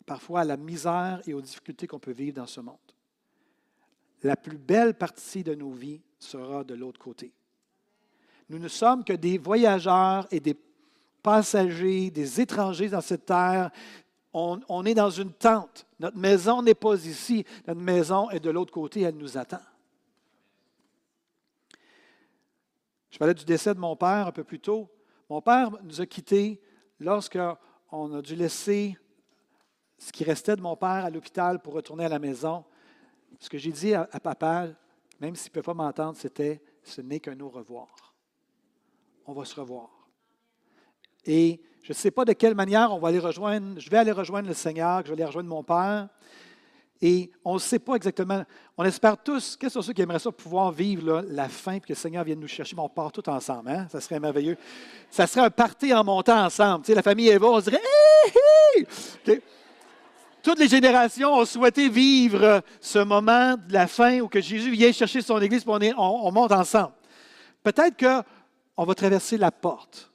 parfois 0.05 0.41
à 0.41 0.45
la 0.45 0.57
misère 0.57 1.21
et 1.25 1.33
aux 1.33 1.41
difficultés 1.41 1.87
qu'on 1.87 1.99
peut 1.99 2.11
vivre 2.11 2.35
dans 2.35 2.47
ce 2.47 2.61
monde. 2.61 2.77
La 4.23 4.35
plus 4.35 4.57
belle 4.57 4.95
partie 4.95 5.43
de 5.43 5.53
nos 5.53 5.71
vies 5.71 6.01
sera 6.17 6.63
de 6.63 6.73
l'autre 6.73 6.99
côté. 6.99 7.33
Nous 8.49 8.59
ne 8.59 8.67
sommes 8.67 9.03
que 9.03 9.13
des 9.13 9.37
voyageurs 9.37 10.27
et 10.31 10.39
des 10.39 10.55
passagers, 11.21 12.11
des 12.11 12.41
étrangers 12.41 12.89
dans 12.89 13.01
cette 13.01 13.25
terre 13.25 13.71
on, 14.35 14.85
est 14.85 14.93
dans 14.93 15.09
une 15.09 15.31
tente. 15.31 15.87
Notre 15.99 16.17
maison 16.17 16.61
n'est 16.61 16.75
pas 16.75 16.95
ici. 17.05 17.45
Notre 17.67 17.79
maison 17.79 18.29
est 18.31 18.41
de 18.41 18.49
l'autre 18.49 18.73
côté. 18.73 19.01
Elle 19.01 19.15
nous 19.15 19.37
attend. 19.37 19.61
Je 23.09 23.17
parlais 23.17 23.33
du 23.33 23.45
décès 23.45 23.73
de 23.73 23.79
mon 23.79 23.95
père 23.95 24.27
un 24.27 24.31
peu 24.33 24.43
plus 24.43 24.59
tôt. 24.59 24.89
Mon 25.29 25.41
père 25.41 25.71
nous 25.83 26.01
a 26.01 26.05
quittés 26.05 26.61
lorsqu'on 26.99 28.13
a 28.13 28.21
dû 28.21 28.35
laisser 28.35 28.97
ce 29.97 30.11
qui 30.11 30.25
restait 30.25 30.57
de 30.57 30.61
mon 30.61 30.75
père 30.75 31.05
à 31.05 31.09
l'hôpital 31.09 31.61
pour 31.61 31.73
retourner 31.73 32.03
à 32.03 32.09
la 32.09 32.19
maison. 32.19 32.65
Ce 33.39 33.49
que 33.49 33.57
j'ai 33.57 33.71
dit 33.71 33.93
à, 33.93 34.05
papa, 34.19 34.67
même 35.21 35.37
s'il 35.37 35.51
ne 35.51 35.53
peut 35.53 35.61
pas 35.61 35.73
m'entendre, 35.73 36.17
c'était 36.17 36.61
ce 36.83 36.99
n'est 36.99 37.21
qu'un 37.21 37.39
au 37.39 37.47
revoir. 37.47 38.13
On 39.25 39.33
va 39.33 39.45
se 39.45 39.57
revoir. 39.57 40.09
Et 41.25 41.61
Je 41.85 41.91
ne 41.91 41.93
sais 41.93 42.09
pas 42.09 42.25
de 42.25 42.33
quelle 42.33 42.55
manière 42.55 42.91
on 42.91 42.97
va 42.97 43.09
aller 43.09 43.19
rejoindre, 43.19 43.79
je 43.79 43.91
vais 43.91 43.97
aller 43.97 44.11
rejoindre 44.11 44.47
le 44.47 44.55
Seigneur, 44.55 45.03
que 45.03 45.07
je 45.07 45.13
vais 45.13 45.21
aller 45.21 45.27
rejoindre 45.27 45.49
mon 45.49 45.61
Père. 45.61 46.07
Et 46.99 47.29
on 47.43 47.53
ne 47.53 47.59
sait 47.59 47.77
pas 47.77 47.93
exactement. 47.93 48.43
On 48.75 48.83
espère 48.83 49.21
tous, 49.21 49.55
quels 49.55 49.69
sont 49.69 49.83
ceux 49.83 49.93
qui 49.93 50.01
aimeraient 50.01 50.17
ça 50.17 50.31
pouvoir 50.31 50.71
vivre 50.71 51.23
la 51.29 51.47
fin 51.47 51.73
et 51.73 51.79
que 51.79 51.85
le 51.89 51.93
Seigneur 51.93 52.23
vienne 52.23 52.39
nous 52.39 52.47
chercher, 52.47 52.75
mais 52.75 52.81
on 52.81 52.89
part 52.89 53.11
tous 53.11 53.29
ensemble. 53.29 53.69
Hein? 53.69 53.85
Ça 53.91 54.01
serait 54.01 54.19
merveilleux. 54.19 54.57
Ça 55.11 55.27
serait 55.27 55.45
un 55.45 55.51
party 55.51 55.93
en 55.93 56.03
montant 56.03 56.43
ensemble. 56.43 56.85
Tu 56.85 56.87
sais, 56.87 56.95
la 56.95 57.03
famille 57.03 57.29
Eva, 57.29 57.45
on 57.45 57.59
dirait 57.59 57.81
Hé, 59.27 59.41
Toutes 60.41 60.57
les 60.57 60.67
générations 60.67 61.35
ont 61.35 61.45
souhaité 61.45 61.87
vivre 61.87 62.63
ce 62.81 62.97
moment 62.97 63.57
de 63.57 63.73
la 63.73 63.85
fin 63.85 64.21
où 64.21 64.27
que 64.27 64.41
Jésus 64.41 64.71
vient 64.71 64.91
chercher 64.91 65.21
son 65.21 65.39
Église 65.39 65.63
et 65.81 65.93
on, 65.95 66.31
monte 66.31 66.51
ensemble. 66.51 66.93
Peut-être 67.61 67.95
qu'on 68.75 68.85
va 68.85 68.95
traverser 68.95 69.37
la 69.37 69.51
porte, 69.51 70.11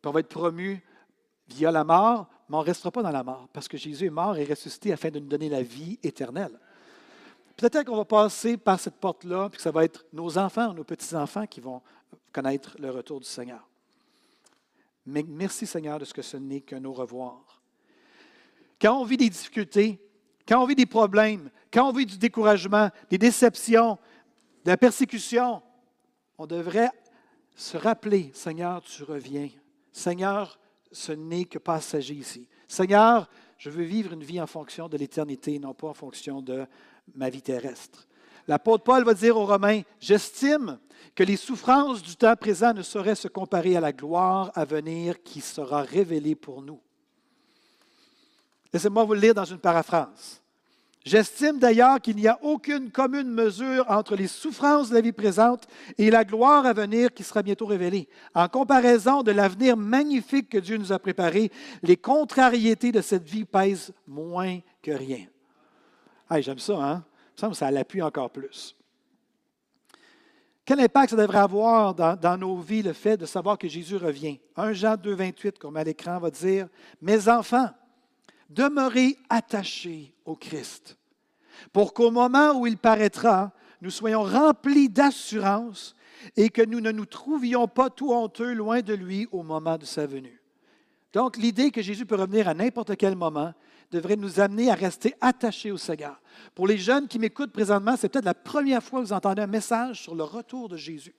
puis 0.00 0.08
on 0.08 0.12
va 0.12 0.20
être 0.20 0.28
promu 0.28 0.82
via 1.52 1.70
la 1.70 1.84
mort, 1.84 2.26
mais 2.48 2.56
on 2.56 2.60
ne 2.60 2.66
restera 2.66 2.90
pas 2.90 3.02
dans 3.02 3.10
la 3.10 3.22
mort, 3.22 3.48
parce 3.52 3.68
que 3.68 3.76
Jésus 3.76 4.06
est 4.06 4.10
mort 4.10 4.36
et 4.36 4.44
ressuscité 4.44 4.92
afin 4.92 5.10
de 5.10 5.18
nous 5.18 5.28
donner 5.28 5.48
la 5.48 5.62
vie 5.62 5.98
éternelle. 6.02 6.58
Peut-être 7.56 7.86
qu'on 7.86 7.96
va 7.96 8.04
passer 8.04 8.56
par 8.56 8.80
cette 8.80 8.96
porte-là, 8.96 9.48
puis 9.48 9.58
que 9.58 9.62
ça 9.62 9.70
va 9.70 9.84
être 9.84 10.04
nos 10.12 10.38
enfants, 10.38 10.72
nos 10.72 10.84
petits-enfants 10.84 11.46
qui 11.46 11.60
vont 11.60 11.82
connaître 12.32 12.76
le 12.78 12.90
retour 12.90 13.20
du 13.20 13.28
Seigneur. 13.28 13.66
Mais 15.06 15.24
merci 15.26 15.66
Seigneur 15.66 15.98
de 15.98 16.04
ce 16.04 16.14
que 16.14 16.22
ce 16.22 16.36
n'est 16.36 16.60
qu'un 16.60 16.84
au 16.84 16.92
revoir. 16.92 17.62
Quand 18.80 18.98
on 18.98 19.04
vit 19.04 19.16
des 19.16 19.28
difficultés, 19.28 20.00
quand 20.46 20.62
on 20.62 20.66
vit 20.66 20.74
des 20.74 20.86
problèmes, 20.86 21.50
quand 21.72 21.88
on 21.88 21.92
vit 21.92 22.06
du 22.06 22.18
découragement, 22.18 22.90
des 23.10 23.18
déceptions, 23.18 23.98
de 24.64 24.70
la 24.70 24.76
persécution, 24.76 25.62
on 26.38 26.46
devrait 26.46 26.90
se 27.54 27.76
rappeler, 27.76 28.30
Seigneur, 28.34 28.82
tu 28.82 29.02
reviens. 29.02 29.48
Seigneur, 29.92 30.58
ce 30.92 31.12
n'est 31.12 31.44
que 31.44 31.58
passager 31.58 32.14
ici. 32.14 32.48
Seigneur, 32.68 33.28
je 33.58 33.70
veux 33.70 33.84
vivre 33.84 34.12
une 34.12 34.24
vie 34.24 34.40
en 34.40 34.46
fonction 34.46 34.88
de 34.88 34.96
l'éternité, 34.96 35.58
non 35.58 35.74
pas 35.74 35.88
en 35.88 35.94
fonction 35.94 36.42
de 36.42 36.66
ma 37.14 37.30
vie 37.30 37.42
terrestre. 37.42 38.06
L'apôtre 38.48 38.84
Paul 38.84 39.04
va 39.04 39.14
dire 39.14 39.36
aux 39.36 39.46
Romains, 39.46 39.82
j'estime 40.00 40.78
que 41.14 41.22
les 41.22 41.36
souffrances 41.36 42.02
du 42.02 42.16
temps 42.16 42.34
présent 42.34 42.74
ne 42.74 42.82
sauraient 42.82 43.14
se 43.14 43.28
comparer 43.28 43.76
à 43.76 43.80
la 43.80 43.92
gloire 43.92 44.50
à 44.54 44.64
venir 44.64 45.22
qui 45.22 45.40
sera 45.40 45.82
révélée 45.82 46.34
pour 46.34 46.62
nous. 46.62 46.80
Laissez-moi 48.72 49.04
vous 49.04 49.14
le 49.14 49.20
lire 49.20 49.34
dans 49.34 49.44
une 49.44 49.58
paraphrase. 49.58 50.41
J'estime 51.04 51.58
d'ailleurs 51.58 52.00
qu'il 52.00 52.16
n'y 52.16 52.28
a 52.28 52.38
aucune 52.42 52.90
commune 52.90 53.28
mesure 53.28 53.84
entre 53.88 54.14
les 54.14 54.28
souffrances 54.28 54.90
de 54.90 54.94
la 54.94 55.00
vie 55.00 55.12
présente 55.12 55.66
et 55.98 56.10
la 56.10 56.24
gloire 56.24 56.64
à 56.64 56.72
venir 56.72 57.12
qui 57.12 57.24
sera 57.24 57.42
bientôt 57.42 57.66
révélée. 57.66 58.08
En 58.34 58.48
comparaison 58.48 59.22
de 59.22 59.32
l'avenir 59.32 59.76
magnifique 59.76 60.48
que 60.48 60.58
Dieu 60.58 60.76
nous 60.76 60.92
a 60.92 61.00
préparé, 61.00 61.50
les 61.82 61.96
contrariétés 61.96 62.92
de 62.92 63.00
cette 63.00 63.28
vie 63.28 63.44
pèsent 63.44 63.92
moins 64.06 64.60
que 64.80 64.92
rien. 64.92 65.26
J'aime 66.40 66.58
ça, 66.58 66.74
hein? 66.74 67.04
Ça, 67.34 67.52
ça 67.52 67.70
l'appuie 67.70 68.02
encore 68.02 68.30
plus. 68.30 68.76
Quel 70.64 70.80
impact 70.80 71.10
ça 71.10 71.16
devrait 71.16 71.38
avoir 71.38 71.94
dans, 71.94 72.14
dans, 72.16 72.36
nos 72.36 72.56
vies 72.58 72.82
le 72.82 72.92
fait 72.92 73.16
de 73.16 73.26
savoir 73.26 73.58
que 73.58 73.66
Jésus 73.66 73.96
revient? 73.96 74.38
1 74.56 74.72
Jean 74.72 74.96
2, 74.96 75.12
28, 75.12 75.58
comme 75.58 75.76
à 75.76 75.82
l'écran, 75.82 76.18
va 76.20 76.30
dire 76.30 76.68
Mes 77.00 77.28
enfants, 77.28 77.68
demeurez 78.54 79.16
attachés 79.28 80.14
au 80.24 80.36
Christ, 80.36 80.96
pour 81.72 81.94
qu'au 81.94 82.10
moment 82.10 82.58
où 82.58 82.66
il 82.66 82.76
paraîtra, 82.76 83.52
nous 83.80 83.90
soyons 83.90 84.22
remplis 84.22 84.88
d'assurance 84.88 85.94
et 86.36 86.50
que 86.50 86.62
nous 86.62 86.80
ne 86.80 86.92
nous 86.92 87.06
trouvions 87.06 87.66
pas 87.66 87.90
tout 87.90 88.12
honteux 88.12 88.52
loin 88.52 88.80
de 88.80 88.94
lui 88.94 89.26
au 89.32 89.42
moment 89.42 89.76
de 89.76 89.84
sa 89.84 90.06
venue. 90.06 90.40
Donc, 91.12 91.36
l'idée 91.36 91.70
que 91.70 91.82
Jésus 91.82 92.06
peut 92.06 92.16
revenir 92.16 92.48
à 92.48 92.54
n'importe 92.54 92.96
quel 92.96 93.16
moment 93.16 93.52
devrait 93.90 94.16
nous 94.16 94.40
amener 94.40 94.70
à 94.70 94.74
rester 94.74 95.14
attachés 95.20 95.70
au 95.70 95.76
Seigneur. 95.76 96.20
Pour 96.54 96.66
les 96.66 96.78
jeunes 96.78 97.08
qui 97.08 97.18
m'écoutent 97.18 97.52
présentement, 97.52 97.96
c'est 97.96 98.08
peut-être 98.08 98.24
la 98.24 98.34
première 98.34 98.82
fois 98.82 99.00
que 99.00 99.06
vous 99.06 99.12
entendez 99.12 99.42
un 99.42 99.46
message 99.46 100.00
sur 100.00 100.14
le 100.14 100.22
retour 100.22 100.68
de 100.68 100.76
Jésus. 100.76 101.14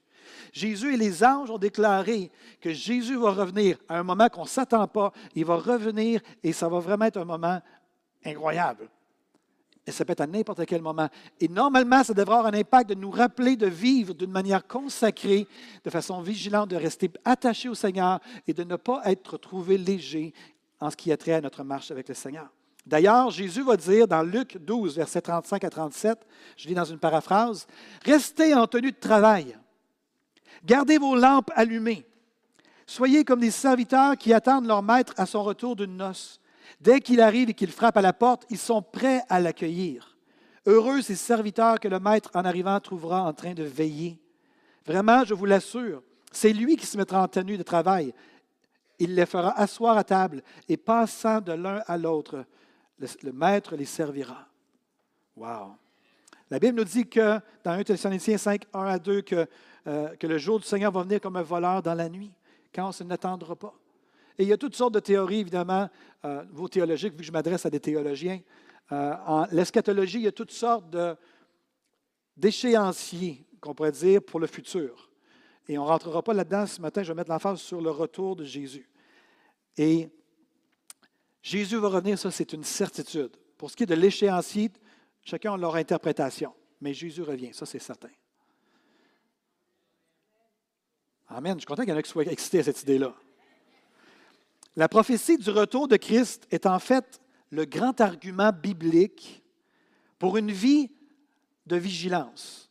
Jésus 0.52 0.94
et 0.94 0.98
les 0.98 1.24
anges 1.24 1.50
ont 1.50 1.58
déclaré 1.58 2.32
que 2.62 2.72
Jésus 2.72 3.18
va 3.18 3.32
revenir 3.32 3.78
à 3.88 4.00
un 4.00 4.04
moment 4.04 4.30
qu'on 4.30 4.44
ne 4.44 4.48
s'attend 4.48 4.88
pas. 4.88 5.12
Il 5.36 5.46
va 5.46 5.56
revenir 5.56 6.22
et 6.44 6.54
ça 6.54 6.68
va 6.70 6.80
vraiment 6.80 7.06
être 7.06 7.18
un 7.18 7.26
moment 7.26 7.62
incroyable. 8.26 8.90
Et 9.86 9.92
ça 9.92 10.06
peut 10.06 10.14
être 10.14 10.22
à 10.22 10.28
n'importe 10.28 10.66
quel 10.66 10.82
moment. 10.82 11.10
Et 11.40 11.48
normalement, 11.48 12.04
ça 12.04 12.14
devrait 12.14 12.38
avoir 12.38 12.54
un 12.54 12.58
impact 12.58 12.90
de 12.90 12.96
nous 12.96 13.12
rappeler 13.12 13.58
de 13.58 13.68
vivre 13.68 14.14
d'une 14.14 14.32
manière 14.32 14.66
consacrée, 14.66 15.46
de 15.84 15.90
façon 15.90 16.22
vigilante, 16.22 16.70
de 16.70 16.78
rester 16.78 17.12
attaché 17.26 17.68
au 17.68 17.76
Seigneur 17.76 18.20
et 18.48 18.54
de 18.54 18.64
ne 18.64 18.78
pas 18.78 19.02
être 19.06 19.38
trouvé 19.38 19.78
léger 19.78 20.34
en 20.80 20.90
ce 20.90 20.96
qui 20.96 21.12
a 21.12 21.18
trait 21.18 21.34
à 21.34 21.42
notre 21.42 21.64
marche 21.64 21.92
avec 21.92 22.08
le 22.08 22.14
Seigneur. 22.14 22.50
D'ailleurs, 22.86 23.32
Jésus 23.32 23.64
va 23.64 23.78
dire 23.78 24.08
dans 24.08 24.24
Luc 24.24 24.58
12, 24.58 24.96
versets 24.96 25.22
35 25.22 25.64
à 25.64 25.70
37, 25.70 26.20
je 26.58 26.68
lis 26.68 26.76
dans 26.76 26.84
une 26.84 27.00
paraphrase, 27.00 27.66
Restez 28.06 28.54
en 28.54 28.68
tenue 28.68 28.92
de 28.92 29.00
travail 29.00 29.58
Gardez 30.64 30.98
vos 30.98 31.16
lampes 31.16 31.52
allumées. 31.56 32.06
Soyez 32.86 33.24
comme 33.24 33.40
des 33.40 33.52
serviteurs 33.52 34.18
qui 34.18 34.34
attendent 34.34 34.68
leur 34.68 34.84
maître 34.84 35.14
à 35.18 35.26
son 35.26 35.44
retour 35.44 35.76
d'une 35.76 35.98
noce. 35.98 36.40
Dès 36.80 37.00
qu'il 37.00 37.22
arrive 37.22 37.50
et 37.50 37.54
qu'il 37.54 37.72
frappe 37.72 37.98
à 37.98 38.02
la 38.02 38.14
porte, 38.14 38.46
ils 38.50 38.58
sont 38.58 38.82
prêts 38.82 39.22
à 39.30 39.40
l'accueillir. 39.40 40.18
Heureux 40.66 41.02
ces 41.02 41.16
serviteurs 41.16 41.80
que 41.80 41.88
le 41.88 42.00
maître, 42.00 42.32
en 42.34 42.46
arrivant, 42.46 42.80
trouvera 42.80 43.24
en 43.24 43.34
train 43.34 43.54
de 43.54 43.64
veiller. 43.64 44.20
Vraiment, 44.86 45.24
je 45.26 45.34
vous 45.34 45.46
l'assure, 45.46 46.02
c'est 46.32 46.54
lui 46.54 46.76
qui 46.76 46.86
se 46.86 46.98
mettra 46.98 47.22
en 47.22 47.28
tenue 47.28 47.58
de 47.58 47.64
travail. 47.64 48.14
Il 49.00 49.16
les 49.16 49.26
fera 49.26 49.58
asseoir 49.60 49.98
à 49.98 50.04
table 50.04 50.42
et 50.68 50.78
passant 50.78 51.42
de 51.42 51.54
l'un 51.54 51.82
à 51.88 51.98
l'autre, 51.98 52.46
le, 53.00 53.32
maître 53.32 53.76
les 53.76 53.86
servira. 53.86 54.48
Wow! 55.36 55.76
La 56.50 56.60
Bible 56.60 56.78
nous 56.78 56.86
dit 56.86 57.08
que 57.08 57.40
dans 57.64 57.72
1 57.72 57.84
Thessaloniciens 57.84 58.38
5, 58.38 58.64
1 58.74 58.86
à 58.86 59.00
2, 59.00 59.22
que 59.22 59.48
euh, 59.86 60.16
que 60.16 60.28
le 60.28 60.38
jour 60.38 60.60
du 60.60 60.66
Seigneur 60.66 60.92
va 60.92 61.04
venir 61.04 61.20
comme 61.20 61.36
un 61.36 61.44
voleur 61.44 61.82
dans 61.82 61.94
la 61.94 62.08
nuit, 62.08 62.32
quand 62.74 62.90
on 62.90 63.04
ne 63.04 63.10
n'attendra 63.10 63.56
pas. 63.56 63.74
Et 64.38 64.44
il 64.44 64.50
y 64.50 64.54
a 64.54 64.58
toutes 64.58 64.76
sortes 64.76 64.94
de 64.94 65.00
théories, 65.00 65.42
évidemment, 65.42 65.90
euh, 66.26 66.44
vos 66.52 66.68
théologiques, 66.68 67.12
vu 67.12 67.20
que 67.20 67.24
je 67.24 67.32
m'adresse 67.32 67.66
à 67.66 67.70
des 67.70 67.80
théologiens. 67.80 68.40
Euh, 68.92 69.14
en 69.26 69.46
l'eschatologie, 69.52 70.20
il 70.20 70.24
y 70.24 70.28
a 70.28 70.32
toutes 70.32 70.52
sortes 70.52 70.86
d'échéanciers, 72.38 73.46
qu'on 73.60 73.76
pourrait 73.76 73.92
dire, 73.92 74.22
pour 74.24 74.40
le 74.40 74.48
futur. 74.48 75.10
Et 75.68 75.78
on 75.78 75.84
ne 75.84 75.90
rentrera 75.90 76.22
pas 76.24 76.34
là-dedans 76.34 76.66
ce 76.66 76.82
matin, 76.82 77.04
je 77.04 77.10
vais 77.10 77.16
mettre 77.16 77.30
l'emphase 77.30 77.60
sur 77.60 77.82
le 77.82 77.90
retour 77.90 78.36
de 78.36 78.44
Jésus. 78.44 78.90
Et 79.78 80.10
Jésus 81.42 81.78
va 81.78 81.90
revenir, 81.90 82.18
ça 82.18 82.32
c'est 82.32 82.54
une 82.54 82.64
certitude. 82.64 83.36
Pour 83.58 83.70
ce 83.70 83.76
qui 83.76 83.84
est 83.84 83.88
de 83.88 83.96
l'échéancier, 83.96 84.72
chacun 85.24 85.54
a 85.54 85.58
leur 85.58 85.76
interprétation. 85.76 86.54
Mais 86.82 86.94
Jésus 86.94 87.22
revient, 87.22 87.54
ça 87.54 87.66
c'est 87.66 87.80
certain. 87.80 88.10
Amen. 91.36 91.56
Je 91.56 91.62
suis 91.62 91.66
content 91.66 91.82
qu'il 91.82 91.92
y 91.92 91.94
en 91.94 91.98
ait 91.98 92.04
qui 92.04 92.12
soient 92.12 92.26
excités 92.26 92.60
à 92.60 92.64
cette 92.64 92.84
idée-là. 92.84 93.12
La 94.76 94.88
prophétie 94.88 95.38
du 95.38 95.50
retour 95.50 95.88
de 95.88 95.98
Christ 95.98 96.48
est 96.52 96.68
en 96.68 96.78
fait 96.78 97.22
le 97.50 97.66
grand 97.66 98.00
argument 98.02 98.52
biblique 98.52 99.44
pour 100.20 100.38
une 100.38 100.52
vie 100.52 100.92
de 101.66 101.76
vigilance. 101.76 102.70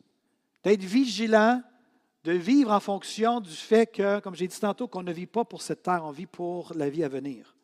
D'être 0.62 0.84
vigilant, 0.84 1.60
de 2.22 2.32
vivre 2.32 2.70
en 2.70 2.78
fonction 2.78 3.40
du 3.40 3.50
fait 3.50 3.86
que, 3.86 4.20
comme 4.20 4.36
j'ai 4.36 4.46
dit 4.46 4.60
tantôt, 4.60 4.86
qu'on 4.86 5.02
ne 5.02 5.12
vit 5.12 5.26
pas 5.26 5.44
pour 5.44 5.60
cette 5.60 5.82
terre, 5.82 6.04
on 6.04 6.12
vit 6.12 6.26
pour 6.26 6.72
la 6.76 6.88
vie 6.88 7.02
à 7.02 7.08
venir. 7.08 7.56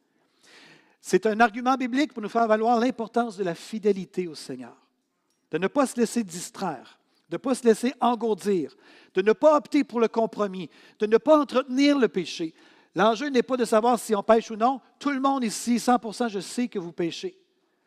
C'est 1.01 1.27
un 1.27 1.39
argument 1.39 1.77
biblique 1.77 2.13
pour 2.13 2.23
nous 2.23 2.29
faire 2.29 2.49
valoir 2.49 2.81
l'importance 2.81 3.37
de 3.37 3.45
la 3.45 3.55
fidélité 3.55 4.27
au 4.27 4.35
Seigneur, 4.35 4.77
de 5.53 5.59
ne 5.59 5.69
pas 5.69 5.87
se 5.87 6.01
laisser 6.01 6.25
distraire 6.25 6.98
de 7.29 7.35
ne 7.35 7.39
pas 7.39 7.55
se 7.55 7.65
laisser 7.65 7.93
engourdir, 8.01 8.75
de 9.15 9.23
ne 9.23 9.33
pas 9.33 9.57
opter 9.57 9.85
pour 9.85 10.01
le 10.01 10.09
compromis, 10.09 10.71
de 10.99 11.07
ne 11.07 11.19
pas 11.19 11.39
entretenir 11.39 11.99
le 11.99 12.09
péché. 12.09 12.55
L'enjeu 12.95 13.29
n'est 13.29 13.43
pas 13.43 13.57
de 13.57 13.65
savoir 13.65 13.99
si 13.99 14.15
on 14.15 14.23
pêche 14.23 14.51
ou 14.51 14.57
non. 14.57 14.81
Tout 14.99 15.11
le 15.11 15.21
monde 15.21 15.45
ici, 15.45 15.77
100% 15.77 16.31
je 16.31 16.41
sais 16.41 16.69
que 16.69 16.79
vous 16.79 16.93
péchez. 16.93 17.39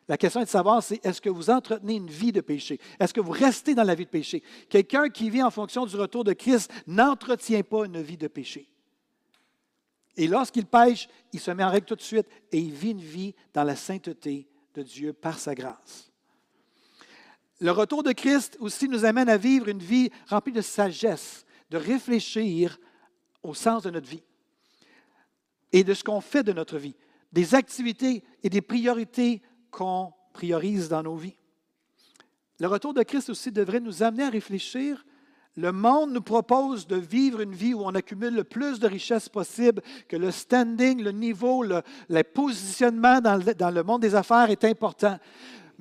La 0.08 0.16
question 0.16 0.40
est 0.40 0.44
de 0.44 0.50
savoir, 0.50 0.82
c'est 0.82 1.04
est-ce 1.04 1.20
que 1.20 1.30
vous 1.30 1.50
entretenez 1.50 1.94
une 1.94 2.10
vie 2.10 2.32
de 2.32 2.40
péché? 2.40 2.80
Est-ce 3.00 3.14
que 3.14 3.20
vous 3.20 3.32
restez 3.32 3.74
dans 3.74 3.84
la 3.84 3.94
vie 3.94 4.04
de 4.04 4.10
péché? 4.10 4.42
Quelqu'un 4.68 5.08
qui 5.08 5.30
vit 5.30 5.42
en 5.42 5.50
fonction 5.50 5.86
du 5.86 5.96
retour 5.96 6.24
de 6.24 6.32
Christ 6.32 6.70
n'entretient 6.86 7.62
pas 7.62 7.86
une 7.86 8.00
vie 8.00 8.16
de 8.16 8.28
péché. 8.28 8.68
Et 10.16 10.26
lorsqu'il 10.26 10.66
pêche, 10.66 11.08
il 11.32 11.40
se 11.40 11.50
met 11.50 11.64
en 11.64 11.70
règle 11.70 11.86
tout 11.86 11.96
de 11.96 12.02
suite 12.02 12.26
et 12.50 12.58
il 12.58 12.72
vit 12.72 12.90
une 12.90 13.00
vie 13.00 13.34
dans 13.54 13.64
la 13.64 13.76
sainteté 13.76 14.48
de 14.74 14.82
Dieu 14.82 15.12
par 15.12 15.38
sa 15.38 15.54
grâce. 15.54 16.11
Le 17.62 17.70
retour 17.70 18.02
de 18.02 18.10
Christ 18.10 18.56
aussi 18.58 18.88
nous 18.88 19.04
amène 19.04 19.28
à 19.28 19.36
vivre 19.36 19.68
une 19.68 19.78
vie 19.78 20.10
remplie 20.26 20.52
de 20.52 20.60
sagesse, 20.60 21.46
de 21.70 21.76
réfléchir 21.76 22.76
au 23.44 23.54
sens 23.54 23.84
de 23.84 23.90
notre 23.90 24.08
vie 24.08 24.24
et 25.70 25.84
de 25.84 25.94
ce 25.94 26.02
qu'on 26.02 26.20
fait 26.20 26.42
de 26.42 26.52
notre 26.52 26.76
vie, 26.76 26.96
des 27.32 27.54
activités 27.54 28.24
et 28.42 28.50
des 28.50 28.62
priorités 28.62 29.42
qu'on 29.70 30.12
priorise 30.32 30.88
dans 30.88 31.04
nos 31.04 31.14
vies. 31.14 31.36
Le 32.58 32.66
retour 32.66 32.94
de 32.94 33.04
Christ 33.04 33.30
aussi 33.30 33.52
devrait 33.52 33.78
nous 33.78 34.02
amener 34.02 34.24
à 34.24 34.30
réfléchir 34.30 35.04
Le 35.54 35.70
monde 35.70 36.12
nous 36.12 36.20
propose 36.20 36.88
de 36.88 36.96
vivre 36.96 37.42
une 37.42 37.54
vie 37.54 37.74
où 37.74 37.82
on 37.82 37.94
accumule 37.94 38.34
le 38.34 38.42
plus 38.42 38.80
de 38.80 38.88
richesses 38.88 39.28
possible, 39.28 39.82
que 40.08 40.16
le 40.16 40.32
standing, 40.32 41.00
le 41.00 41.12
niveau, 41.12 41.62
le, 41.62 41.82
positionnement 42.22 43.20
dans 43.20 43.36
le, 43.36 43.54
dans 43.54 43.70
le 43.70 43.84
monde 43.84 44.02
des 44.02 44.16
affaires 44.16 44.50
est 44.50 44.64
important. 44.64 45.16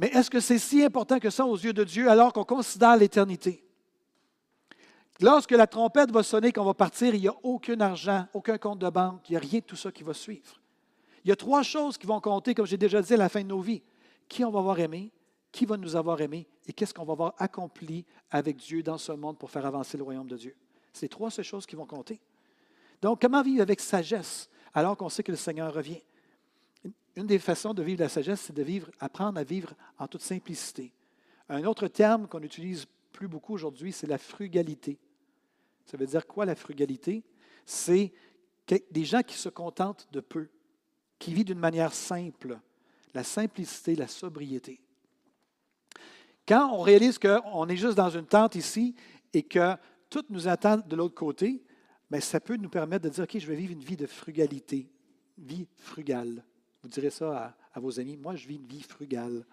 Mais 0.01 0.07
est-ce 0.07 0.31
que 0.31 0.39
c'est 0.39 0.57
si 0.57 0.83
important 0.83 1.19
que 1.19 1.29
ça 1.29 1.45
aux 1.45 1.55
yeux 1.55 1.73
de 1.73 1.83
Dieu 1.83 2.09
alors 2.09 2.33
qu'on 2.33 2.43
considère 2.43 2.97
l'éternité? 2.97 3.63
Lorsque 5.19 5.51
la 5.51 5.67
trompette 5.67 6.09
va 6.09 6.23
sonner, 6.23 6.51
qu'on 6.51 6.65
va 6.65 6.73
partir, 6.73 7.13
il 7.13 7.21
n'y 7.21 7.27
a 7.27 7.35
aucun 7.43 7.79
argent, 7.79 8.25
aucun 8.33 8.57
compte 8.57 8.79
de 8.79 8.89
banque, 8.89 9.29
il 9.29 9.33
n'y 9.33 9.37
a 9.37 9.39
rien 9.39 9.59
de 9.59 9.65
tout 9.65 9.75
ça 9.75 9.91
qui 9.91 10.01
va 10.01 10.15
suivre. 10.15 10.59
Il 11.23 11.29
y 11.29 11.31
a 11.31 11.35
trois 11.35 11.61
choses 11.61 11.99
qui 11.99 12.07
vont 12.07 12.19
compter, 12.19 12.55
comme 12.55 12.65
j'ai 12.65 12.77
déjà 12.77 12.99
dit, 12.99 13.13
à 13.13 13.17
la 13.17 13.29
fin 13.29 13.43
de 13.43 13.47
nos 13.47 13.61
vies. 13.61 13.83
Qui 14.27 14.43
on 14.43 14.49
va 14.49 14.57
avoir 14.57 14.79
aimé, 14.79 15.11
qui 15.51 15.67
va 15.67 15.77
nous 15.77 15.95
avoir 15.95 16.19
aimés 16.19 16.47
et 16.65 16.73
qu'est-ce 16.73 16.95
qu'on 16.95 17.05
va 17.05 17.13
avoir 17.13 17.35
accompli 17.37 18.03
avec 18.31 18.57
Dieu 18.57 18.81
dans 18.81 18.97
ce 18.97 19.11
monde 19.11 19.37
pour 19.37 19.51
faire 19.51 19.67
avancer 19.67 19.97
le 19.97 20.03
royaume 20.03 20.27
de 20.27 20.37
Dieu. 20.37 20.55
C'est 20.93 21.09
trois 21.09 21.29
ces 21.29 21.43
choses 21.43 21.67
qui 21.67 21.75
vont 21.75 21.85
compter. 21.85 22.19
Donc, 23.03 23.21
comment 23.21 23.43
vivre 23.43 23.61
avec 23.61 23.79
sagesse 23.79 24.49
alors 24.73 24.97
qu'on 24.97 25.09
sait 25.09 25.21
que 25.21 25.31
le 25.31 25.37
Seigneur 25.37 25.71
revient? 25.71 26.01
Une 27.15 27.27
des 27.27 27.39
façons 27.39 27.73
de 27.73 27.83
vivre 27.83 28.01
la 28.01 28.09
sagesse, 28.09 28.41
c'est 28.41 28.55
de 28.55 28.63
vivre, 28.63 28.89
apprendre 28.99 29.39
à 29.39 29.43
vivre 29.43 29.73
en 29.97 30.07
toute 30.07 30.21
simplicité. 30.21 30.93
Un 31.49 31.65
autre 31.65 31.87
terme 31.87 32.27
qu'on 32.27 32.41
utilise 32.41 32.85
plus 33.11 33.27
beaucoup 33.27 33.53
aujourd'hui, 33.53 33.91
c'est 33.91 34.07
la 34.07 34.17
frugalité. 34.17 34.97
Ça 35.85 35.97
veut 35.97 36.05
dire 36.05 36.25
quoi 36.25 36.45
la 36.45 36.55
frugalité? 36.55 37.23
C'est 37.65 38.13
des 38.67 39.03
gens 39.03 39.21
qui 39.21 39.35
se 39.35 39.49
contentent 39.49 40.07
de 40.11 40.21
peu, 40.21 40.47
qui 41.19 41.33
vivent 41.33 41.45
d'une 41.45 41.59
manière 41.59 41.93
simple, 41.93 42.59
la 43.13 43.23
simplicité, 43.23 43.95
la 43.95 44.07
sobriété. 44.07 44.79
Quand 46.47 46.71
on 46.73 46.79
réalise 46.79 47.19
qu'on 47.19 47.67
est 47.67 47.77
juste 47.77 47.97
dans 47.97 48.09
une 48.09 48.25
tente 48.25 48.55
ici 48.55 48.95
et 49.33 49.43
que 49.43 49.75
tout 50.09 50.23
nous 50.29 50.47
attend 50.47 50.77
de 50.77 50.95
l'autre 50.95 51.15
côté, 51.15 51.63
bien, 52.09 52.21
ça 52.21 52.39
peut 52.39 52.55
nous 52.55 52.69
permettre 52.69 53.03
de 53.03 53.09
dire, 53.09 53.25
OK, 53.25 53.37
je 53.37 53.47
vais 53.47 53.55
vivre 53.55 53.73
une 53.73 53.83
vie 53.83 53.97
de 53.97 54.07
frugalité, 54.07 54.89
vie 55.37 55.67
frugale. 55.75 56.43
Vous 56.83 56.89
direz 56.89 57.09
ça 57.09 57.55
à, 57.73 57.79
vos 57.79 57.99
amis, 57.99 58.17
moi 58.17 58.35
je 58.35 58.47
vis 58.47 58.55
une 58.55 58.65
vie 58.65 58.81
frugale. 58.81 59.45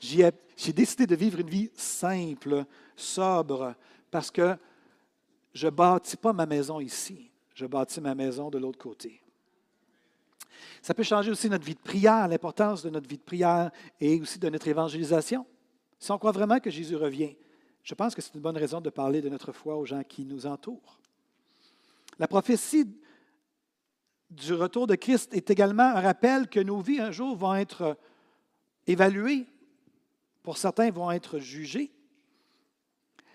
J'ai 0.00 0.72
décidé 0.72 1.06
de 1.06 1.14
vivre 1.16 1.40
une 1.40 1.50
vie 1.50 1.70
simple, 1.74 2.64
sobre, 2.96 3.74
parce 4.10 4.30
que 4.30 4.56
je 5.54 5.66
ne 5.66 5.70
bâtis 5.70 6.16
pas 6.16 6.32
ma 6.32 6.46
maison 6.46 6.80
ici, 6.80 7.30
je 7.54 7.66
bâtis 7.66 8.00
ma 8.00 8.14
maison 8.14 8.50
de 8.50 8.58
l'autre 8.58 8.78
côté. 8.78 9.20
Ça 10.80 10.94
peut 10.94 11.02
changer 11.02 11.30
aussi 11.30 11.48
notre 11.48 11.64
vie 11.64 11.74
de 11.74 11.80
prière, 11.80 12.26
l'importance 12.26 12.82
de 12.82 12.90
notre 12.90 13.08
vie 13.08 13.18
de 13.18 13.22
prière 13.22 13.70
et 14.00 14.20
aussi 14.20 14.38
de 14.38 14.48
notre 14.48 14.66
évangélisation. 14.68 15.46
Si 15.98 16.10
on 16.10 16.18
croit 16.18 16.32
vraiment 16.32 16.58
que 16.58 16.70
Jésus 16.70 16.96
revient, 16.96 17.36
je 17.84 17.94
pense 17.94 18.14
que 18.14 18.22
c'est 18.22 18.34
une 18.34 18.40
bonne 18.40 18.56
raison 18.56 18.80
de 18.80 18.90
parler 18.90 19.20
de 19.20 19.28
notre 19.28 19.52
foi 19.52 19.76
aux 19.76 19.86
gens 19.86 20.02
qui 20.02 20.24
nous 20.24 20.46
entourent. 20.46 20.98
La 22.18 22.28
prophétie 22.28 22.86
du 24.32 24.54
retour 24.54 24.86
de 24.86 24.94
Christ 24.94 25.34
est 25.34 25.50
également 25.50 25.82
un 25.82 26.00
rappel 26.00 26.48
que 26.48 26.60
nos 26.60 26.80
vies 26.80 27.00
un 27.00 27.10
jour 27.10 27.36
vont 27.36 27.54
être 27.54 27.96
évaluées, 28.86 29.46
pour 30.42 30.56
certains 30.56 30.90
vont 30.90 31.10
être 31.10 31.38
jugées. 31.38 31.92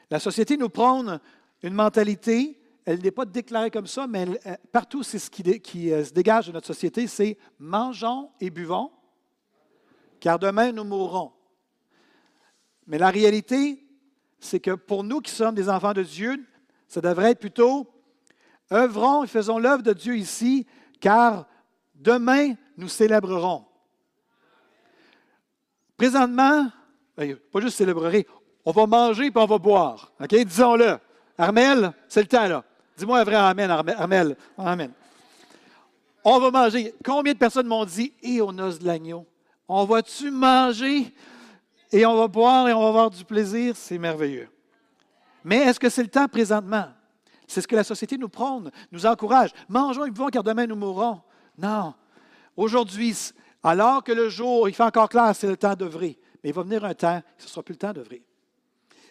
La 0.10 0.20
société 0.20 0.58
nous 0.58 0.70
prône 0.70 1.20
une 1.62 1.74
mentalité, 1.74 2.60
elle 2.86 3.02
n'est 3.02 3.12
pas 3.12 3.26
déclarée 3.26 3.70
comme 3.70 3.88
ça, 3.88 4.08
mais 4.08 4.26
partout 4.72 5.04
c'est 5.04 5.20
ce 5.20 5.30
qui, 5.30 5.92
euh, 5.92 6.04
se 6.04 6.14
dégage 6.14 6.48
de 6.48 6.52
notre 6.52 6.68
société, 6.68 7.08
c'est 7.08 7.38
mangeons 7.60 8.32
et 8.40 8.50
buvons, 8.50 8.92
car 10.20 10.40
demain 10.40 10.72
nous 10.72 10.84
mourrons. 10.84 11.32
Mais 12.88 12.98
la 12.98 13.10
réalité, 13.10 13.86
c'est 14.40 14.60
que 14.60 14.72
pour 14.72 15.04
nous 15.04 15.20
qui 15.20 15.32
sommes 15.32 15.56
des 15.56 15.70
enfants 15.70 15.94
de 15.94 16.04
Dieu, 16.04 16.44
ça 16.88 17.02
devrait 17.02 17.32
être 17.32 17.40
plutôt 17.40 17.88
œuvrons 18.72 19.24
et 19.24 19.28
faisons 19.28 19.60
l'œuvre 19.60 19.84
de 19.84 19.94
Dieu 19.94 20.16
ici, 20.16 20.66
car 21.00 21.46
demain 21.96 22.54
nous 22.78 22.88
célébrerons. 22.88 23.66
Présentement, 25.96 26.68
ben, 27.16 27.36
pas 27.52 27.62
juste 27.62 27.78
célébrer, 27.78 28.28
on 28.64 28.72
va 28.72 28.86
manger 28.86 29.32
puis 29.32 29.42
on 29.42 29.48
va 29.48 29.58
boire. 29.58 30.12
OK? 30.20 30.36
Disons-le. 30.36 30.98
Armel, 31.38 31.94
c'est 32.08 32.22
le 32.22 32.28
temps 32.28 32.48
là. 32.48 32.64
Dis-moi 32.98 33.20
un 33.20 33.24
vrai 33.24 33.36
Amen, 33.36 33.70
Armel. 33.70 34.36
Amen. 34.58 34.92
On 36.24 36.40
va 36.40 36.52
manger. 36.52 36.94
Combien 37.06 37.34
de 37.34 37.38
personnes 37.38 37.68
m'ont 37.68 37.86
dit, 37.86 38.14
et 38.22 38.42
on 38.42 38.58
os 38.58 38.80
de 38.80 38.86
l'agneau? 38.86 39.26
On 39.68 39.86
va-tu 39.86 40.32
manger? 40.32 41.14
et 41.92 42.06
on 42.06 42.16
va 42.16 42.28
boire 42.28 42.68
et 42.68 42.74
on 42.74 42.82
va 42.82 42.88
avoir 42.90 43.10
du 43.10 43.24
plaisir, 43.24 43.76
c'est 43.76 43.98
merveilleux. 43.98 44.50
Mais 45.44 45.58
est-ce 45.58 45.80
que 45.80 45.90
c'est 45.90 46.04
le 46.04 46.10
temps 46.10 46.28
présentement? 46.28 46.88
C'est 47.48 47.62
ce 47.62 47.68
que 47.68 47.76
la 47.76 47.84
société 47.84 48.18
nous 48.18 48.30
prône, 48.30 48.72
nous 48.92 49.06
encourage. 49.06 49.52
Mangeons 49.70 50.06
et 50.06 50.12
buvons 50.12 50.28
car 50.28 50.44
demain 50.44 50.68
nous 50.68 50.76
mourrons. 50.76 51.22
Non. 51.58 51.94
Aujourd'hui, 52.56 53.16
alors 53.64 54.04
que 54.04 54.12
le 54.12 54.30
jour, 54.30 54.68
il 54.68 54.76
fait 54.76 54.84
encore 54.84 55.10
clair, 55.10 55.34
c'est 55.34 55.48
le 55.48 55.58
temps 55.58 55.74
d'œuvrer. 55.74 56.20
Mais 56.44 56.50
il 56.50 56.54
va 56.54 56.64
venir 56.64 56.84
un 56.84 56.94
temps, 56.94 57.22
ce 57.38 57.46
ne 57.46 57.50
sera 57.50 57.64
plus 57.64 57.74
le 57.74 57.80
temps 57.80 57.94
d'œuvrer. 57.94 58.22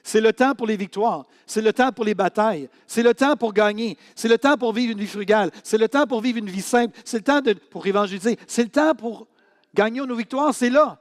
C'est 0.02 0.20
le 0.20 0.32
temps 0.32 0.54
pour 0.54 0.68
les 0.68 0.76
victoires. 0.76 1.26
C'est 1.46 1.62
le 1.62 1.72
temps 1.72 1.90
pour 1.90 2.04
les 2.04 2.14
batailles. 2.14 2.68
C'est 2.86 3.02
le 3.02 3.12
temps 3.12 3.36
pour 3.36 3.52
gagner. 3.52 3.98
C'est 4.14 4.28
le 4.28 4.38
temps 4.38 4.56
pour 4.56 4.72
vivre 4.72 4.92
une 4.92 5.00
vie 5.00 5.06
frugale. 5.08 5.50
C'est 5.64 5.78
le 5.78 5.88
temps 5.88 6.06
pour 6.06 6.20
vivre 6.20 6.38
une 6.38 6.48
vie 6.48 6.62
simple. 6.62 6.96
C'est 7.04 7.16
le 7.16 7.24
temps 7.24 7.40
pour 7.70 7.84
évangéliser. 7.84 8.38
C'est 8.46 8.62
le 8.62 8.68
temps 8.68 8.94
pour 8.94 9.26
gagner 9.74 10.00
nos 10.06 10.14
victoires. 10.14 10.54
C'est 10.54 10.70
là. 10.70 11.00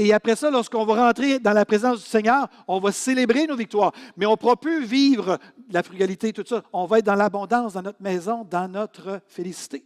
Et 0.00 0.12
après 0.12 0.36
ça, 0.36 0.48
lorsqu'on 0.48 0.84
va 0.84 1.06
rentrer 1.06 1.40
dans 1.40 1.52
la 1.52 1.64
présence 1.64 1.98
du 2.04 2.08
Seigneur, 2.08 2.48
on 2.68 2.78
va 2.78 2.92
célébrer 2.92 3.48
nos 3.48 3.56
victoires. 3.56 3.92
Mais 4.16 4.26
on 4.26 4.30
ne 4.30 4.36
pourra 4.36 4.54
plus 4.54 4.84
vivre 4.84 5.38
la 5.70 5.82
frugalité, 5.82 6.32
tout 6.32 6.44
ça. 6.46 6.62
On 6.72 6.86
va 6.86 7.00
être 7.00 7.06
dans 7.06 7.16
l'abondance, 7.16 7.72
dans 7.72 7.82
notre 7.82 8.00
maison, 8.00 8.46
dans 8.48 8.68
notre 8.68 9.20
félicité. 9.26 9.84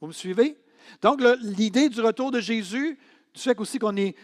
Vous 0.00 0.06
me 0.06 0.12
suivez? 0.12 0.56
Donc, 1.00 1.20
l'idée 1.42 1.88
du 1.88 2.00
retour 2.00 2.30
de 2.30 2.38
Jésus, 2.38 2.96
du 3.34 3.40
fait 3.40 3.58
aussi 3.58 3.80
qu'on 3.80 3.92
n'est 3.92 4.14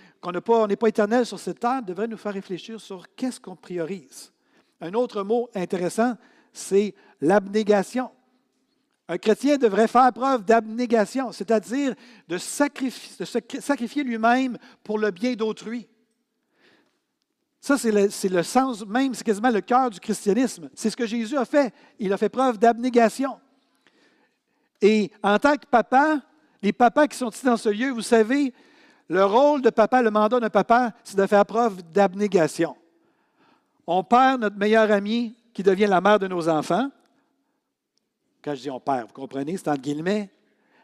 pas, 0.45 0.69
pas 0.69 0.89
éternel 0.89 1.27
sur 1.27 1.41
cette 1.41 1.59
terre, 1.59 1.83
devrait 1.83 2.07
nous 2.07 2.17
faire 2.17 2.35
réfléchir 2.35 2.81
sur 2.81 3.05
qu'est-ce 3.17 3.41
qu'on 3.41 3.57
priorise. 3.57 4.33
Un 4.81 4.95
autre 4.95 5.25
mot 5.25 5.51
intéressant, 5.57 6.15
c'est 6.53 6.95
l'abnégation. 7.21 8.11
Un 9.09 9.17
chrétien 9.17 9.57
devrait 9.57 9.89
faire 9.89 10.13
preuve 10.13 10.45
d'abnégation, 10.45 11.33
c'est-à-dire 11.33 11.95
de, 12.29 12.37
sacrifier, 12.37 14.05
lui-même 14.05 14.59
pour 14.85 14.99
le 14.99 15.11
bien 15.11 15.33
d'autrui. 15.33 15.89
Ça, 17.59 17.79
c'est 17.79 17.91
le, 17.91 18.43
sens 18.43 18.87
même, 18.87 19.15
c'est 19.15 19.25
quasiment 19.25 19.51
le 19.51 19.63
cœur 19.63 19.89
du 19.89 19.99
christianisme. 19.99 20.69
C'est 20.75 20.91
ce 20.91 20.97
que 20.97 21.07
Jésus 21.07 21.39
a 21.39 21.47
fait. 21.47 21.73
Il 21.99 22.13
a 22.13 22.19
fait 22.19 22.29
preuve 22.29 22.59
d'abnégation. 22.59 23.41
Et 24.81 25.11
en 25.23 25.39
tant 25.39 25.57
que 25.57 25.67
papa, 25.67 26.21
les 26.63 26.73
papas 26.73 27.09
qui 27.09 27.17
sont 27.17 27.31
ici 27.31 27.47
dans 27.47 27.57
ce 27.57 27.71
lieu, 27.71 27.91
vous 27.91 28.03
savez, 28.03 28.53
le 29.09 29.25
rôle 29.25 29.63
de 29.63 29.71
papa, 29.71 30.03
le 30.03 30.11
mandat 30.11 30.39
d'un 30.39 30.51
papa, 30.51 30.93
c'est 31.03 31.17
de 31.17 31.27
faire 31.27 31.47
preuve 31.47 31.83
d'abnégation. 31.93 32.77
On 33.87 34.05
perd 34.05 34.43
notre 34.43 34.57
meilleur 34.57 34.91
ami 34.93 35.35
qui 35.55 35.63
devient 35.63 35.87
la 35.87 36.03
mère 36.03 36.19
de 36.19 36.29
nos 36.29 36.47
enfants. 36.49 36.91
Quand 38.49 38.55
je 38.55 38.63
dis 38.63 38.71
on 38.71 38.81
perd, 38.81 39.09
vous 39.09 39.13
comprenez, 39.13 39.59
c'est 39.59 39.69
entre 39.69 39.83
guillemets. 39.83 40.31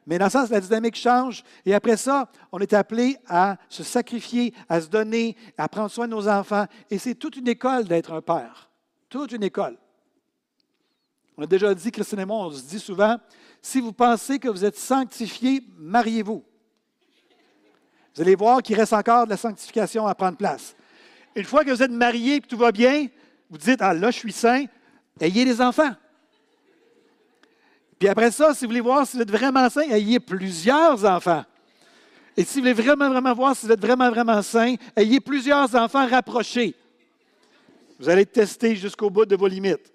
Mais 0.07 0.19
dans 0.19 0.27
le 0.27 0.31
sens, 0.31 0.51
la 0.51 0.61
dynamique 0.61 0.97
change. 0.97 1.43
Et 1.65 1.73
après 1.73 1.97
ça, 1.97 2.29
on 2.53 2.59
est 2.59 2.75
appelé 2.75 3.17
à 3.27 3.57
se 3.71 3.83
sacrifier, 3.83 4.53
à 4.69 4.83
se 4.83 4.89
donner, 4.89 5.35
à 5.57 5.67
prendre 5.67 5.91
soin 5.91 6.07
de 6.07 6.11
nos 6.13 6.29
enfants. 6.29 6.67
Et 6.91 6.99
c'est 6.99 7.15
toute 7.15 7.37
une 7.37 7.49
école 7.49 7.85
d'être 7.85 8.13
un 8.13 8.21
père. 8.21 8.69
Toute 9.09 9.33
une 9.33 9.45
école. 9.45 9.79
On 11.39 11.45
a 11.45 11.47
déjà 11.47 11.75
dit, 11.75 11.91
Christine 11.91 12.19
et 12.19 12.27
moi, 12.27 12.49
on 12.49 12.51
se 12.51 12.61
dit 12.65 12.79
souvent, 12.79 13.17
si 13.63 13.81
vous 13.81 13.95
pensez 13.95 14.39
que 14.39 14.49
vous 14.49 14.63
êtes 14.63 14.77
sanctifié, 14.77 15.65
mariez-vous. 15.79 16.45
Vous 18.15 18.21
allez 18.21 18.35
voir 18.35 18.63
qu'il 18.63 18.77
reste 18.77 18.93
encore 18.93 19.25
de 19.25 19.31
la 19.31 19.39
sanctification 19.39 20.07
à 20.07 20.15
prendre 20.15 20.37
place. 20.37 20.77
Une 21.35 21.45
fois 21.45 21.65
que 21.65 21.71
vous 21.71 21.83
êtes 21.83 21.91
marié 21.91 22.35
et 22.35 22.41
que 22.43 22.47
tout 22.47 22.59
va 22.59 22.73
bien, 22.73 23.07
vous 23.49 23.57
dites, 23.57 23.81
ah 23.81 23.95
là, 23.95 24.11
je 24.11 24.19
suis 24.19 24.33
saint, 24.33 24.67
ayez 25.19 25.47
des 25.47 25.63
enfants. 25.63 25.95
Puis 28.05 28.11
après 28.11 28.31
ça, 28.31 28.53
si 28.53 28.67
vous 28.67 28.69
voulez 28.69 28.83
voir 28.83 29.07
si 29.07 29.17
vous 29.17 29.23
êtes 29.23 29.31
vraiment 29.31 29.67
saint, 29.71 29.89
ayez 29.89 30.21
plusieurs 30.21 31.07
enfants. 31.07 31.43
Et 32.37 32.45
si 32.45 32.59
vous 32.59 32.61
voulez 32.61 32.75
vraiment, 32.75 33.09
vraiment 33.09 33.33
voir 33.33 33.57
si 33.57 33.65
vous 33.65 33.73
êtes 33.73 33.81
vraiment, 33.81 34.11
vraiment 34.11 34.43
saint, 34.43 34.75
ayez 34.95 35.21
plusieurs 35.21 35.75
enfants 35.75 36.07
rapprochés. 36.07 36.75
Vous 37.99 38.07
allez 38.11 38.27
tester 38.27 38.77
jusqu'au 38.77 39.09
bout 39.09 39.25
de 39.25 39.35
vos 39.37 39.47
limites. 39.47 39.91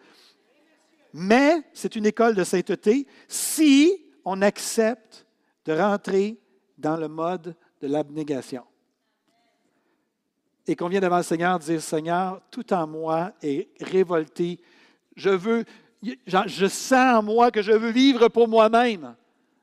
Mais 1.14 1.62
c'est 1.72 1.96
une 1.96 2.08
école 2.08 2.34
de 2.34 2.44
sainteté 2.44 3.06
si 3.28 4.04
on 4.26 4.42
accepte 4.42 5.28
de 5.66 5.74
rentrer 5.74 6.40
dans 6.80 6.98
le 6.98 7.10
mode 7.10 7.56
de 7.80 7.88
l'abnégation. 7.88 8.64
Et 10.66 10.76
qu'on 10.76 10.90
vient 10.90 11.00
devant 11.00 11.18
le 11.18 11.24
Seigneur 11.24 11.60
dire, 11.60 11.80
Seigneur, 11.80 12.42
tout 12.50 12.74
en 12.74 12.88
moi 12.88 13.34
est 13.44 13.70
révolté. 13.80 14.60
Je 15.16 15.30
veux, 15.30 15.64
je 16.02 16.68
sens 16.68 17.20
en 17.20 17.24
moi 17.24 17.52
que 17.52 17.62
je 17.62 17.72
veux 17.72 17.92
vivre 17.92 18.30
pour 18.30 18.48
moi-même. 18.48 19.16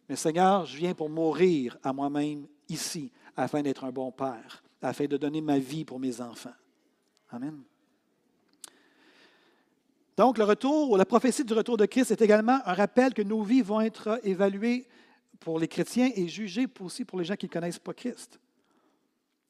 Mais 0.09 0.17
Seigneur, 0.17 0.67
je 0.67 0.77
viens 0.77 0.95
pour 0.95 1.09
mourir 1.09 1.77
à 1.83 1.93
moi-même 1.93 2.47
ici, 2.69 3.11
afin 3.37 3.63
d'être 3.63 3.85
un 3.85 3.93
bon 3.93 4.13
père, 4.13 4.63
afin 4.83 5.07
de 5.07 5.17
donner 5.17 5.41
ma 5.41 5.59
vie 5.59 5.85
pour 5.85 5.99
mes 5.99 6.21
enfants. 6.21 6.55
Amen. 7.31 7.63
Donc, 10.17 10.39
le 10.39 10.45
retour, 10.45 10.97
la 10.97 11.05
prophétie 11.05 11.45
du 11.45 11.53
retour 11.53 11.77
de 11.77 11.85
Christ 11.85 12.11
est 12.11 12.23
également 12.23 12.59
un 12.65 12.73
rappel 12.73 13.13
que 13.13 13.23
nos 13.23 13.43
vies 13.43 13.61
vont 13.61 13.81
être 13.81 14.19
évaluées 14.23 14.87
pour 15.41 15.59
les 15.59 15.69
chrétiens 15.69 16.11
et 16.15 16.27
jugées 16.29 16.67
aussi 16.81 17.05
pour 17.05 17.19
les 17.19 17.25
gens 17.25 17.37
qui 17.37 17.47
ne 17.47 17.51
connaissent 17.51 17.79
pas 17.79 17.93
Christ. 17.93 18.41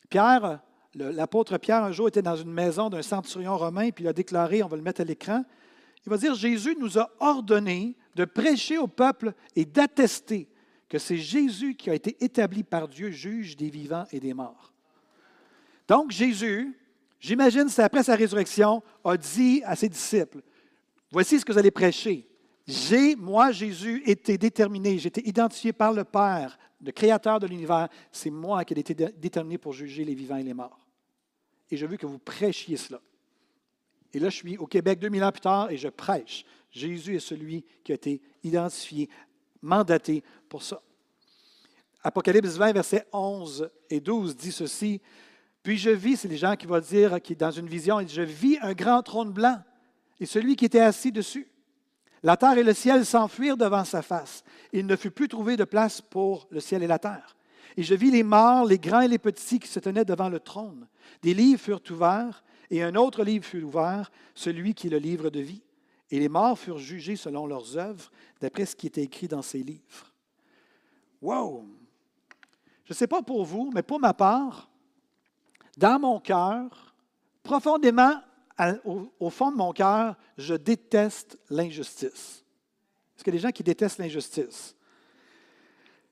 Pierre, 0.09 0.61
l'apôtre 0.95 1.59
Pierre, 1.59 1.85
un 1.85 1.93
jour 1.93 2.09
était 2.09 2.23
dans 2.23 2.35
une 2.35 2.51
maison 2.51 2.89
d'un 2.89 3.03
centurion 3.03 3.57
romain, 3.57 3.91
puis 3.91 4.05
il 4.05 4.09
a 4.09 4.13
déclaré, 4.13 4.63
on 4.63 4.69
va 4.69 4.77
le 4.77 4.83
mettre 4.83 5.03
à 5.03 5.05
l'écran, 5.05 5.45
il 6.07 6.11
va 6.11 6.19
dire, 6.19 6.35
Jésus 6.35 6.77
nous 6.79 6.99
a 6.99 7.11
ordonné 7.19 7.97
de 8.15 8.25
prêcher 8.25 8.79
au 8.79 8.87
peuple 8.87 9.35
et 9.57 9.65
d'attester 9.65 10.49
que 10.89 10.99
c'est 10.99 11.17
Jésus 11.17 11.75
qui 11.75 11.91
a 11.91 11.95
été 11.95 12.17
établi 12.25 12.63
par 12.63 12.87
Dieu 12.87 13.11
juge 13.11 13.57
des 13.57 13.69
vivants 13.71 14.07
et 14.13 14.21
des 14.21 14.33
morts. 14.33 14.73
Donc 15.89 16.13
Jésus, 16.13 16.79
j'imagine 17.19 17.69
c'est 17.69 17.83
après 17.83 18.05
sa 18.05 18.15
résurrection, 18.15 18.85
a 19.05 19.17
dit 19.17 19.63
à 19.65 19.75
ses 19.75 19.89
disciples, 19.89 20.43
voici 21.11 21.41
ce 21.41 21.45
que 21.45 21.53
vous 21.53 21.59
allez 21.59 21.73
prêcher. 21.73 22.29
J'ai, 22.69 23.17
moi, 23.17 23.51
Jésus, 23.51 24.03
été 24.07 24.39
déterminé, 24.39 24.99
j'ai 24.99 25.09
été 25.09 25.29
identifié 25.29 25.73
par 25.73 25.93
le 25.93 26.05
Père, 26.05 26.57
le 26.85 26.93
Créateur 26.93 27.41
de 27.41 27.47
l'univers. 27.47 27.89
C'est 28.13 28.31
moi 28.31 28.65
qui 28.65 28.75
ai 28.75 28.79
été 28.79 28.95
déterminé 28.95 29.59
pour 29.59 29.73
juger 29.73 30.05
les 30.05 30.15
vivants 30.15 30.37
et 30.37 30.43
les 30.43 30.55
morts. 30.55 30.87
Et 31.71 31.77
je 31.77 31.87
veux 31.87 31.97
que 31.97 32.07
vous 32.07 32.19
prêchiez 32.19 32.77
cela. 32.77 33.01
Et 34.17 34.19
là, 34.19 34.31
je 34.31 34.37
suis 34.37 34.57
au 34.57 34.67
Québec 34.67 34.99
2000 34.99 35.25
ans 35.25 35.31
plus 35.31 35.43
tard 35.43 35.71
et 35.71 35.77
je 35.77 35.89
prêche. 35.89 36.47
Jésus 36.71 37.17
est 37.17 37.21
celui 37.21 37.67
qui 37.85 37.93
a 37.93 37.97
été 37.97 38.23
identifié, 38.43 39.11
mandaté 39.61 40.25
pour 40.49 40.63
ça. 40.63 40.81
Apocalypse 42.03 42.57
20, 42.57 42.73
versets 42.73 43.07
11 43.13 43.69
et 43.91 44.01
12 44.01 44.35
dit 44.35 44.53
ceci. 44.53 45.03
Puis 45.63 45.77
je 45.77 45.91
vis, 45.91 46.17
c'est 46.17 46.29
les 46.29 46.39
gens 46.39 46.57
qui 46.57 46.65
vont 46.67 46.81
dire, 46.81 47.21
qui 47.21 47.37
dans 47.37 47.51
une 47.51 47.69
vision, 47.69 48.01
je 48.09 48.23
vis 48.23 48.57
un 48.63 48.73
grand 48.73 49.03
trône 49.03 49.33
blanc 49.33 49.63
et 50.19 50.25
celui 50.25 50.57
qui 50.57 50.65
était 50.65 50.81
assis 50.81 51.13
dessus. 51.13 51.47
La 52.23 52.39
terre 52.39 52.57
et 52.57 52.65
le 52.65 52.73
ciel 52.73 53.05
s'enfuirent 53.05 53.59
devant 53.59 53.85
sa 53.85 54.01
face. 54.01 54.45
Il 54.73 54.87
ne 54.87 54.97
fut 54.97 55.11
plus 55.11 55.29
trouvé 55.29 55.59
de 55.59 55.65
place 55.65 56.01
pour 56.01 56.49
le 56.51 56.61
ciel 56.61 56.83
et 56.83 56.87
la 56.87 56.99
terre. 56.99 57.37
Et 57.77 57.83
je 57.83 57.95
vis 57.95 58.11
les 58.11 58.23
morts, 58.23 58.65
les 58.65 58.79
grands 58.79 59.03
et 59.03 59.09
les 59.09 59.19
petits 59.19 59.59
qui 59.59 59.69
se 59.69 59.79
tenaient 59.79 60.07
devant 60.07 60.31
le 60.31 60.41
trône. 60.41 60.89
Des 61.21 61.35
livres 61.35 61.61
furent 61.61 61.83
ouverts, 61.91 62.43
et 62.71 62.83
un 62.83 62.95
autre 62.95 63.23
livre 63.23 63.45
fut 63.45 63.63
ouvert, 63.63 64.11
celui 64.35 64.75
qui 64.75 64.89
est 64.89 64.91
le 64.91 64.99
livre 64.99 65.31
de 65.31 65.41
vie. 65.41 65.63
Et 66.11 66.19
les 66.19 66.29
morts 66.29 66.59
furent 66.59 66.79
jugés 66.79 67.17
selon 67.17 67.47
leurs 67.47 67.77
œuvres, 67.77 68.11
d'après 68.41 68.67
ce 68.67 68.77
qui 68.77 68.87
était 68.87 69.03
écrit 69.03 69.29
dans 69.29 69.43
ces 69.43 69.63
livres. 69.63 70.13
Wow! 71.21 71.67
Je 72.85 72.93
ne 72.93 72.97
sais 72.97 73.09
pas 73.09 73.23
pour 73.23 73.45
vous, 73.45 73.71
mais 73.75 73.83
pour 73.83 73.99
ma 73.99 74.15
part, 74.15 74.71
dans 75.77 75.99
mon 75.99 76.21
cœur, 76.21 76.95
profondément, 77.43 78.21
au, 78.85 79.31
fond 79.31 79.51
de 79.51 79.57
mon 79.57 79.73
cœur, 79.73 80.17
je 80.39 80.55
déteste 80.55 81.39
l'injustice. 81.51 82.45
Est-ce 83.17 83.25
qu'il 83.25 83.35
y 83.35 83.39
gens 83.39 83.51
qui 83.51 83.63
détestent 83.63 83.99
l'injustice? 83.99 84.75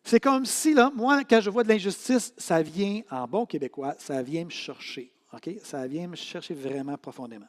C'est 0.02 0.20
comme 0.20 0.44
si, 0.44 0.74
là, 0.74 0.90
moi, 0.94 1.24
quand 1.24 1.40
je 1.40 1.48
vois 1.48 1.62
de 1.62 1.68
l'injustice, 1.68 2.34
ça 2.36 2.60
vient, 2.60 3.00
en 3.10 3.26
bon 3.26 3.46
québécois, 3.46 3.94
ça 3.98 4.22
vient 4.22 4.44
me 4.44 4.50
chercher. 4.50 5.13
Ça 5.62 5.86
vient 5.86 6.08
me 6.08 6.16
chercher 6.16 6.54
vraiment 6.54 6.96
profondément. 6.96 7.48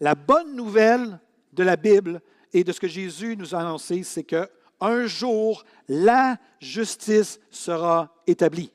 La 0.00 0.14
bonne 0.14 0.54
nouvelle 0.54 1.18
de 1.52 1.62
la 1.62 1.76
Bible 1.76 2.20
et 2.52 2.64
de 2.64 2.72
ce 2.72 2.80
que 2.80 2.88
Jésus 2.88 3.36
nous 3.36 3.54
a 3.54 3.60
annoncé, 3.60 4.02
c'est 4.02 4.24
que 4.24 4.48
un 4.80 5.06
jour, 5.06 5.64
la 5.88 6.38
justice 6.58 7.38
sera 7.50 8.14
établie. 8.26 8.72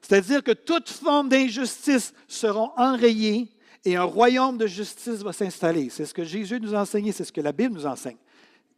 C'est-à-dire 0.00 0.42
que 0.42 0.52
toute 0.52 0.88
forme 0.88 1.28
d'injustice 1.28 2.12
sera 2.28 2.72
enrayée 2.76 3.50
et 3.84 3.96
un 3.96 4.04
royaume 4.04 4.58
de 4.58 4.66
justice 4.66 5.22
va 5.22 5.32
s'installer. 5.32 5.90
C'est 5.90 6.06
ce 6.06 6.14
que 6.14 6.24
Jésus 6.24 6.60
nous 6.60 6.74
a 6.74 6.80
enseigné, 6.80 7.10
c'est 7.12 7.24
ce 7.24 7.32
que 7.32 7.40
la 7.40 7.52
Bible 7.52 7.74
nous 7.74 7.86
enseigne. 7.86 8.18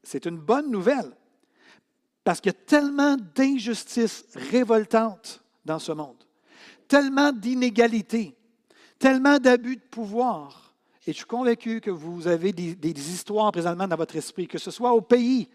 C'est 0.03 0.25
une 0.25 0.39
bonne 0.39 0.71
nouvelle 0.71 1.11
parce 2.25 2.41
qu'il 2.41 2.53
y 2.53 2.57
a 2.57 2.65
tellement 2.67 3.17
d'injustices 3.35 4.25
révoltantes 4.35 5.45
dans 5.65 5.79
ce 5.79 5.93
monde, 5.93 6.25
tellement 6.89 7.33
d'inégalités, 7.33 8.37
tellement 8.99 9.39
d'abus 9.39 9.77
de 9.77 9.83
pouvoir. 9.83 10.75
Et 11.07 11.13
je 11.13 11.19
suis 11.19 11.27
convaincu 11.27 11.81
que 11.81 11.91
vous 11.91 12.27
avez 12.27 12.53
des, 12.53 13.13
histoires 13.13 13.53
présentement 13.53 13.87
dans 13.87 13.97
votre 13.97 14.17
esprit, 14.17 14.49
que 14.49 14.59
ce 14.59 14.73
soit 14.73 14.93
au 14.93 15.01
pays, 15.01 15.49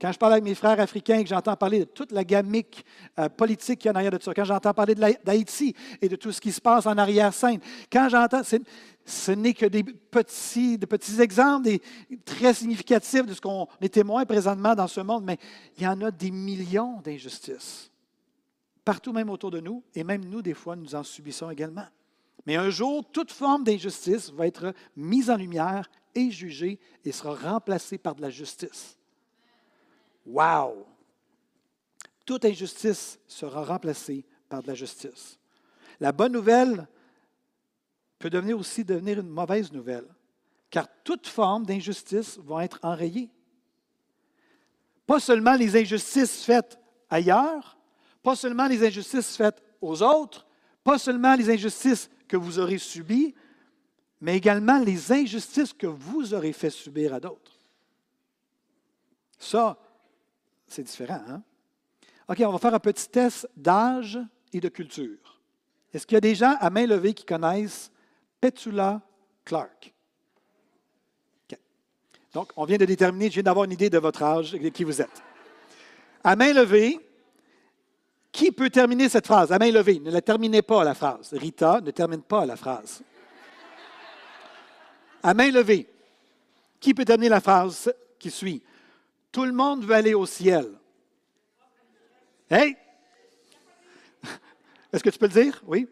quand 0.00 0.12
je 0.12 0.18
parle 0.18 0.34
avec 0.34 0.44
mes 0.44 0.54
frères 0.54 0.78
africains, 0.78 1.22
que 1.22 1.28
j'entends 1.28 1.56
parler 1.56 1.80
de 1.80 1.84
toute 1.84 2.12
la 2.12 2.24
gamique 2.24 2.84
euh, 3.18 3.28
politique 3.28 3.80
qui 3.80 3.86
y 3.86 3.88
a 3.88 3.92
en 3.92 3.96
arrière 3.96 4.12
de 4.12 4.22
ça, 4.22 4.34
quand 4.34 4.44
j'entends 4.44 4.74
parler 4.74 4.94
d'Haïti 4.94 5.74
et 6.00 6.08
de 6.08 6.16
tout 6.16 6.30
ce 6.30 6.40
qui 6.40 6.52
se 6.52 6.60
passe 6.60 6.86
en 6.86 6.96
arrière-scène, 6.98 7.58
quand 7.90 8.08
j'entends, 8.10 8.42
ce 8.44 9.30
n'est 9.32 9.54
que 9.54 9.66
des 9.66 9.82
petits, 9.82 10.76
de 10.76 10.86
petits 10.86 11.20
exemples 11.20 11.64
des, 11.64 11.82
très 12.24 12.52
significatifs 12.52 13.24
de 13.24 13.32
ce 13.32 13.40
qu'on 13.40 13.66
est 13.80 13.92
témoin 13.92 14.26
présentement 14.26 14.74
dans 14.74 14.88
ce 14.88 15.00
monde, 15.00 15.24
mais 15.24 15.38
il 15.78 15.84
y 15.84 15.86
en 15.86 16.00
a 16.02 16.10
des 16.10 16.30
millions 16.30 17.00
d'injustices, 17.00 17.90
partout 18.88 19.12
même 19.12 19.28
autour 19.28 19.50
de 19.50 19.60
nous, 19.60 19.84
et 19.94 20.02
même 20.02 20.24
nous, 20.24 20.40
des 20.40 20.54
fois, 20.54 20.74
nous 20.74 20.94
en 20.94 21.02
subissons 21.02 21.50
également. 21.50 21.84
Mais 22.46 22.56
un 22.56 22.70
jour, 22.70 23.04
toute 23.12 23.30
forme 23.30 23.62
d'injustice 23.62 24.30
va 24.30 24.46
être 24.46 24.72
mise 24.96 25.28
en 25.28 25.36
lumière 25.36 25.90
et 26.14 26.30
jugée 26.30 26.80
et 27.04 27.12
sera 27.12 27.34
remplacée 27.34 27.98
par 27.98 28.14
de 28.14 28.22
la 28.22 28.30
justice. 28.30 28.96
Wow! 30.24 30.86
Toute 32.24 32.46
injustice 32.46 33.20
sera 33.26 33.62
remplacée 33.62 34.24
par 34.48 34.62
de 34.62 34.68
la 34.68 34.74
justice. 34.74 35.38
La 36.00 36.10
bonne 36.10 36.32
nouvelle 36.32 36.88
peut 38.18 38.30
devenir 38.30 38.58
aussi 38.58 38.86
devenir 38.86 39.20
une 39.20 39.28
mauvaise 39.28 39.70
nouvelle, 39.70 40.08
car 40.70 40.88
toute 41.04 41.26
forme 41.26 41.66
d'injustice 41.66 42.38
va 42.38 42.64
être 42.64 42.78
enrayée. 42.82 43.28
Pas 45.06 45.20
seulement 45.20 45.56
les 45.56 45.76
injustices 45.76 46.42
faites 46.42 46.78
ailleurs, 47.10 47.77
pas 48.28 48.36
seulement 48.36 48.66
les 48.66 48.86
injustices 48.86 49.38
faites 49.38 49.62
aux 49.80 50.02
autres, 50.02 50.46
pas 50.84 50.98
seulement 50.98 51.34
les 51.34 51.48
injustices 51.48 52.10
que 52.28 52.36
vous 52.36 52.58
aurez 52.58 52.76
subies, 52.76 53.34
mais 54.20 54.36
également 54.36 54.78
les 54.80 55.10
injustices 55.10 55.72
que 55.72 55.86
vous 55.86 56.34
aurez 56.34 56.52
fait 56.52 56.68
subir 56.68 57.14
à 57.14 57.20
d'autres. 57.20 57.58
Ça, 59.38 59.78
c'est 60.66 60.82
différent. 60.82 61.22
Hein? 61.26 61.42
OK, 62.28 62.36
on 62.40 62.52
va 62.52 62.58
faire 62.58 62.74
un 62.74 62.78
petit 62.78 63.08
test 63.08 63.48
d'âge 63.56 64.18
et 64.52 64.60
de 64.60 64.68
culture. 64.68 65.40
Est-ce 65.94 66.06
qu'il 66.06 66.16
y 66.16 66.18
a 66.18 66.20
des 66.20 66.34
gens 66.34 66.54
à 66.60 66.68
main 66.68 66.84
levée 66.84 67.14
qui 67.14 67.24
connaissent 67.24 67.90
Petula 68.42 69.00
Clark? 69.42 69.94
Donc, 72.34 72.52
on 72.56 72.66
vient 72.66 72.76
de 72.76 72.84
déterminer, 72.84 73.30
je 73.30 73.34
viens 73.36 73.44
d'avoir 73.44 73.64
une 73.64 73.72
idée 73.72 73.88
de 73.88 73.96
votre 73.96 74.22
âge 74.22 74.54
et 74.54 74.58
de 74.58 74.68
qui 74.68 74.84
vous 74.84 75.00
êtes. 75.00 75.22
À 76.22 76.36
main 76.36 76.52
levée, 76.52 77.00
qui 78.32 78.52
peut 78.52 78.70
terminer 78.70 79.08
cette 79.08 79.26
phrase? 79.26 79.52
À 79.52 79.58
main 79.58 79.70
levée. 79.70 80.00
Ne 80.00 80.10
la 80.10 80.20
terminez 80.20 80.62
pas, 80.62 80.84
la 80.84 80.94
phrase. 80.94 81.32
Rita, 81.32 81.80
ne 81.80 81.90
termine 81.90 82.22
pas 82.22 82.46
la 82.46 82.56
phrase. 82.56 83.02
À 85.22 85.34
main 85.34 85.50
levée. 85.50 85.88
Qui 86.80 86.94
peut 86.94 87.04
terminer 87.04 87.30
la 87.30 87.40
phrase 87.40 87.92
qui 88.18 88.30
suit? 88.30 88.62
Tout 89.32 89.44
le 89.44 89.52
monde 89.52 89.84
veut 89.84 89.94
aller 89.94 90.14
au 90.14 90.26
ciel. 90.26 90.66
Hey! 92.50 92.76
Est-ce 94.92 95.02
que 95.02 95.10
tu 95.10 95.18
peux 95.18 95.26
le 95.26 95.42
dire? 95.42 95.62
Oui? 95.66 95.88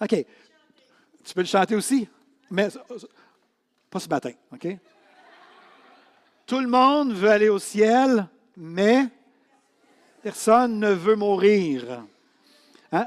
OK. 0.00 0.26
Tu 1.24 1.34
peux 1.34 1.40
le 1.40 1.46
chanter 1.46 1.74
aussi, 1.74 2.06
mais 2.50 2.68
pas 3.88 4.00
ce 4.00 4.08
matin, 4.08 4.32
OK? 4.52 4.66
Tout 6.46 6.60
le 6.60 6.68
monde 6.68 7.14
veut 7.14 7.30
aller 7.30 7.48
au 7.48 7.58
ciel, 7.58 8.28
mais 8.56 9.08
Personne 10.24 10.78
ne 10.78 10.90
veut 10.90 11.16
mourir. 11.16 12.02
Hein? 12.90 13.06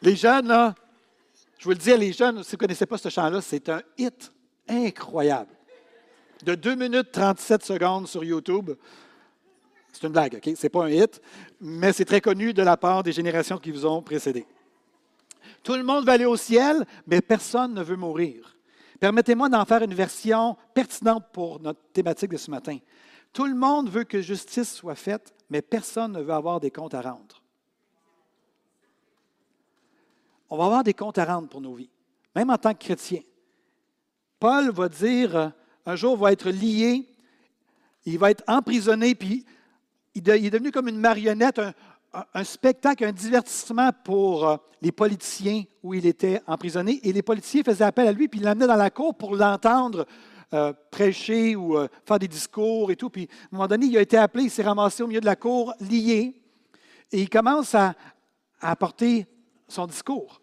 les 0.00 0.16
jeunes, 0.16 0.48
là, 0.48 0.74
je 1.58 1.64
vous 1.64 1.70
le 1.72 1.76
dis, 1.76 1.94
les 1.98 2.14
jeunes, 2.14 2.42
si 2.42 2.52
vous 2.52 2.56
ne 2.56 2.60
connaissez 2.60 2.86
pas 2.86 2.96
ce 2.96 3.10
chant-là, 3.10 3.42
c'est 3.42 3.68
un 3.68 3.82
hit 3.98 4.32
incroyable. 4.66 5.50
De 6.44 6.54
2 6.54 6.76
minutes 6.76 7.12
37 7.12 7.62
secondes 7.62 8.08
sur 8.08 8.24
YouTube. 8.24 8.70
C'est 9.92 10.06
une 10.06 10.12
blague, 10.14 10.36
OK? 10.36 10.56
Ce 10.56 10.62
n'est 10.62 10.70
pas 10.70 10.86
un 10.86 10.88
hit, 10.88 11.20
mais 11.60 11.92
c'est 11.92 12.06
très 12.06 12.22
connu 12.22 12.54
de 12.54 12.62
la 12.62 12.78
part 12.78 13.02
des 13.02 13.12
générations 13.12 13.58
qui 13.58 13.70
vous 13.70 13.84
ont 13.84 14.00
précédé. 14.00 14.46
Tout 15.62 15.74
le 15.74 15.82
monde 15.82 16.06
va 16.06 16.12
aller 16.12 16.24
au 16.24 16.38
ciel, 16.38 16.86
mais 17.06 17.20
personne 17.20 17.74
ne 17.74 17.82
veut 17.82 17.96
mourir. 17.96 18.56
Permettez-moi 18.98 19.50
d'en 19.50 19.66
faire 19.66 19.82
une 19.82 19.92
version 19.92 20.56
pertinente 20.72 21.24
pour 21.34 21.60
notre 21.60 21.80
thématique 21.92 22.30
de 22.30 22.38
ce 22.38 22.50
matin. 22.50 22.78
Tout 23.36 23.44
le 23.44 23.54
monde 23.54 23.90
veut 23.90 24.04
que 24.04 24.22
justice 24.22 24.72
soit 24.72 24.94
faite, 24.94 25.34
mais 25.50 25.60
personne 25.60 26.12
ne 26.12 26.22
veut 26.22 26.32
avoir 26.32 26.58
des 26.58 26.70
comptes 26.70 26.94
à 26.94 27.02
rendre. 27.02 27.42
On 30.48 30.56
va 30.56 30.64
avoir 30.64 30.82
des 30.82 30.94
comptes 30.94 31.18
à 31.18 31.26
rendre 31.26 31.46
pour 31.46 31.60
nos 31.60 31.74
vies, 31.74 31.90
même 32.34 32.48
en 32.48 32.56
tant 32.56 32.72
que 32.72 32.82
chrétien. 32.82 33.20
Paul 34.40 34.70
va 34.70 34.88
dire, 34.88 35.36
euh, 35.36 35.48
un 35.84 35.96
jour, 35.96 36.16
va 36.16 36.32
être 36.32 36.48
lié, 36.48 37.06
il 38.06 38.18
va 38.18 38.30
être 38.30 38.42
emprisonné, 38.46 39.14
puis 39.14 39.44
il 40.14 40.26
est 40.30 40.48
devenu 40.48 40.70
comme 40.72 40.88
une 40.88 40.98
marionnette, 40.98 41.60
un 42.32 42.44
spectacle, 42.44 43.04
un 43.04 43.12
divertissement 43.12 43.90
pour 44.02 44.48
euh, 44.48 44.56
les 44.80 44.92
politiciens 44.92 45.64
où 45.82 45.92
il 45.92 46.06
était 46.06 46.40
emprisonné. 46.46 47.00
Et 47.06 47.12
les 47.12 47.20
politiciens 47.20 47.64
faisaient 47.64 47.84
appel 47.84 48.08
à 48.08 48.12
lui, 48.12 48.28
puis 48.28 48.40
il 48.40 48.44
l'amenaient 48.44 48.66
dans 48.66 48.76
la 48.76 48.88
cour 48.88 49.14
pour 49.14 49.36
l'entendre 49.36 50.06
euh, 50.52 50.72
prêcher 50.90 51.56
ou 51.56 51.76
euh, 51.76 51.88
faire 52.04 52.18
des 52.18 52.28
discours 52.28 52.90
et 52.90 52.96
tout. 52.96 53.10
Puis 53.10 53.28
à 53.30 53.44
un 53.46 53.48
moment 53.52 53.66
donné, 53.66 53.86
il 53.86 53.96
a 53.96 54.00
été 54.00 54.16
appelé, 54.16 54.44
il 54.44 54.50
s'est 54.50 54.62
ramassé 54.62 55.02
au 55.02 55.06
milieu 55.06 55.20
de 55.20 55.26
la 55.26 55.36
cour, 55.36 55.74
lié, 55.80 56.34
et 57.12 57.20
il 57.20 57.28
commence 57.28 57.74
à, 57.74 57.94
à 58.60 58.70
apporter 58.70 59.26
son 59.68 59.86
discours. 59.86 60.40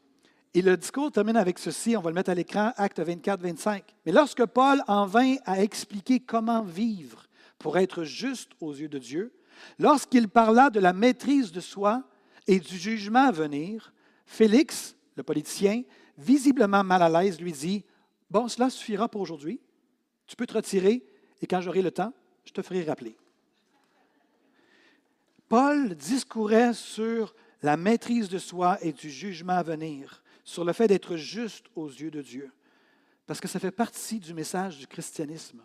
Et 0.54 0.62
le 0.62 0.78
discours 0.78 1.12
termine 1.12 1.38
avec 1.38 1.58
ceci, 1.58 1.98
on 1.98 2.02
va 2.02 2.12
le 2.12 2.16
mettre 2.16 2.30
à 2.30 2.36
l'écran, 2.36 2.72
acte 2.78 3.00
24-25. 3.00 3.82
Mais 4.06 4.12
lorsque 4.12 4.46
Paul 4.46 4.84
en 4.88 5.08
vint 5.08 5.36
à 5.46 5.64
expliquer 5.64 6.20
comment 6.20 6.62
vivre 6.62 7.26
pour 7.58 7.78
être 7.78 8.04
juste 8.04 8.52
aux 8.60 8.74
yeux 8.74 8.90
de 8.90 9.00
Dieu, 9.00 9.34
Lorsqu'il 9.80 10.30
parla 10.30 10.70
de 10.70 10.80
la 10.80 10.94
maîtrise 10.94 11.52
de 11.52 11.60
soi 11.60 12.04
et 12.48 12.60
du 12.60 12.78
jugement 12.78 13.28
à 13.28 13.32
venir, 13.32 13.94
Félix, 14.26 14.96
le 15.16 15.24
politicien, 15.24 15.84
visiblement 16.18 16.84
mal 16.84 17.02
à 17.02 17.10
l'aise, 17.10 17.40
lui 17.40 17.52
dit, 17.52 17.86
Bon, 18.30 18.48
cela 18.48 18.70
suffira 18.70 19.08
pour 19.08 19.22
aujourd'hui. 19.22 19.60
Tu 20.34 20.36
peux 20.36 20.48
te 20.48 20.56
retirer 20.56 21.06
et 21.44 21.46
quand 21.46 21.62
j'aurai 21.62 21.84
le 21.84 21.92
temps, 21.92 22.12
je 22.44 22.52
te 22.54 22.64
ferai 22.64 22.84
rappeler. 22.84 23.16
Paul 25.48 25.94
discourait 25.94 26.74
sur 26.74 27.36
la 27.62 27.78
maîtrise 27.78 28.30
de 28.30 28.40
soi 28.40 28.84
et 28.84 28.94
du 28.94 29.12
jugement 29.12 29.54
à 29.54 29.62
venir, 29.62 30.24
sur 30.44 30.66
le 30.66 30.74
fait 30.74 30.88
d'être 30.88 31.18
juste 31.18 31.68
aux 31.76 31.88
yeux 31.88 32.10
de 32.10 32.24
Dieu, 32.24 32.52
parce 33.28 33.40
que 33.40 33.48
ça 33.48 33.60
fait 33.60 33.70
partie 33.70 34.20
du 34.20 34.34
message 34.34 34.80
du 34.80 34.88
christianisme. 34.88 35.62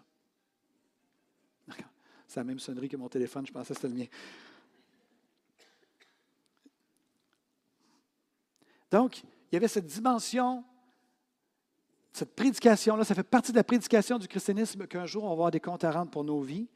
C'est 2.26 2.40
la 2.40 2.44
même 2.44 2.58
sonnerie 2.58 2.90
que 2.90 2.98
mon 2.98 3.08
téléphone, 3.08 3.46
je 3.46 3.52
pensais 3.52 3.72
que 3.72 3.80
c'était 3.80 3.88
le 3.88 3.94
mien. 3.94 4.06
Donc, 8.90 9.22
il 9.22 9.54
y 9.54 9.56
avait 9.56 9.66
cette 9.66 9.86
dimension, 9.86 10.62
cette 12.12 12.34
prédication-là, 12.34 13.04
ça 13.04 13.14
fait 13.14 13.22
partie 13.22 13.52
de 13.52 13.56
la 13.56 13.64
prédication 13.64 14.18
du 14.18 14.26
christianisme 14.26 14.86
qu'un 14.86 15.06
jour 15.06 15.24
on 15.24 15.28
va 15.28 15.32
avoir 15.32 15.50
des 15.50 15.60
comptes 15.60 15.84
à 15.84 15.90
rendre 15.90 16.10
pour 16.10 16.24
nos 16.24 16.40
vies. 16.40 16.68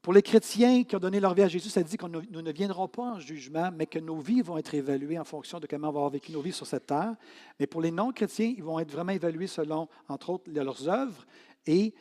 Pour 0.00 0.12
les 0.12 0.22
chrétiens 0.22 0.84
qui 0.84 0.94
ont 0.94 1.00
donné 1.00 1.18
leur 1.18 1.34
vie 1.34 1.42
à 1.42 1.48
Jésus, 1.48 1.68
ça 1.68 1.82
dit 1.82 1.96
que 1.96 2.06
nous 2.06 2.42
ne 2.42 2.52
viendrons 2.52 2.88
pas 2.88 3.02
en 3.02 3.20
jugement, 3.20 3.70
mais 3.74 3.86
que 3.86 3.98
nos 3.98 4.20
vies 4.20 4.42
vont 4.42 4.56
être 4.56 4.72
évaluées 4.74 5.18
en 5.18 5.24
fonction 5.24 5.58
de 5.58 5.66
comment 5.66 5.88
on 5.88 5.92
va 5.92 5.98
avoir 5.98 6.10
vécu 6.10 6.32
nos 6.32 6.40
vies 6.40 6.52
sur 6.52 6.66
cette 6.66 6.86
terre. 6.86 7.14
Mais 7.58 7.66
pour 7.66 7.82
les 7.82 7.90
non-chrétiens, 7.90 8.54
ils 8.56 8.62
vont 8.62 8.78
être 8.78 8.92
vraiment 8.92 9.12
évalués 9.12 9.48
selon, 9.48 9.88
entre 10.08 10.30
autres, 10.30 10.50
leurs 10.50 10.88
œuvres 10.88 11.26
et 11.66 11.94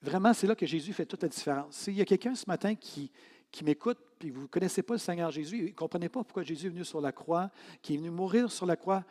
Vraiment, 0.00 0.32
c'est 0.32 0.46
là 0.46 0.54
que 0.54 0.66
Jésus 0.66 0.92
fait 0.92 1.06
toute 1.06 1.22
la 1.22 1.28
différence. 1.28 1.76
S'il 1.76 1.94
y 1.94 2.00
a 2.00 2.04
quelqu'un 2.04 2.34
ce 2.34 2.44
matin 2.46 2.74
qui, 2.74 3.10
qui 3.50 3.64
m'écoute, 3.64 3.98
puis 4.18 4.30
vous 4.30 4.42
ne 4.42 4.46
connaissez 4.46 4.82
pas 4.82 4.94
le 4.94 4.98
Seigneur 4.98 5.30
Jésus, 5.30 5.60
vous 5.60 5.68
ne 5.68 5.72
comprenez 5.72 6.08
pas 6.08 6.22
pourquoi 6.22 6.44
Jésus 6.44 6.66
est 6.66 6.70
venu 6.70 6.84
sur 6.84 7.00
la 7.00 7.10
croix, 7.10 7.50
qui 7.82 7.94
est 7.94 7.96
venu 7.96 8.10
mourir 8.10 8.50
sur 8.50 8.66
la 8.66 8.76
croix 8.76 9.04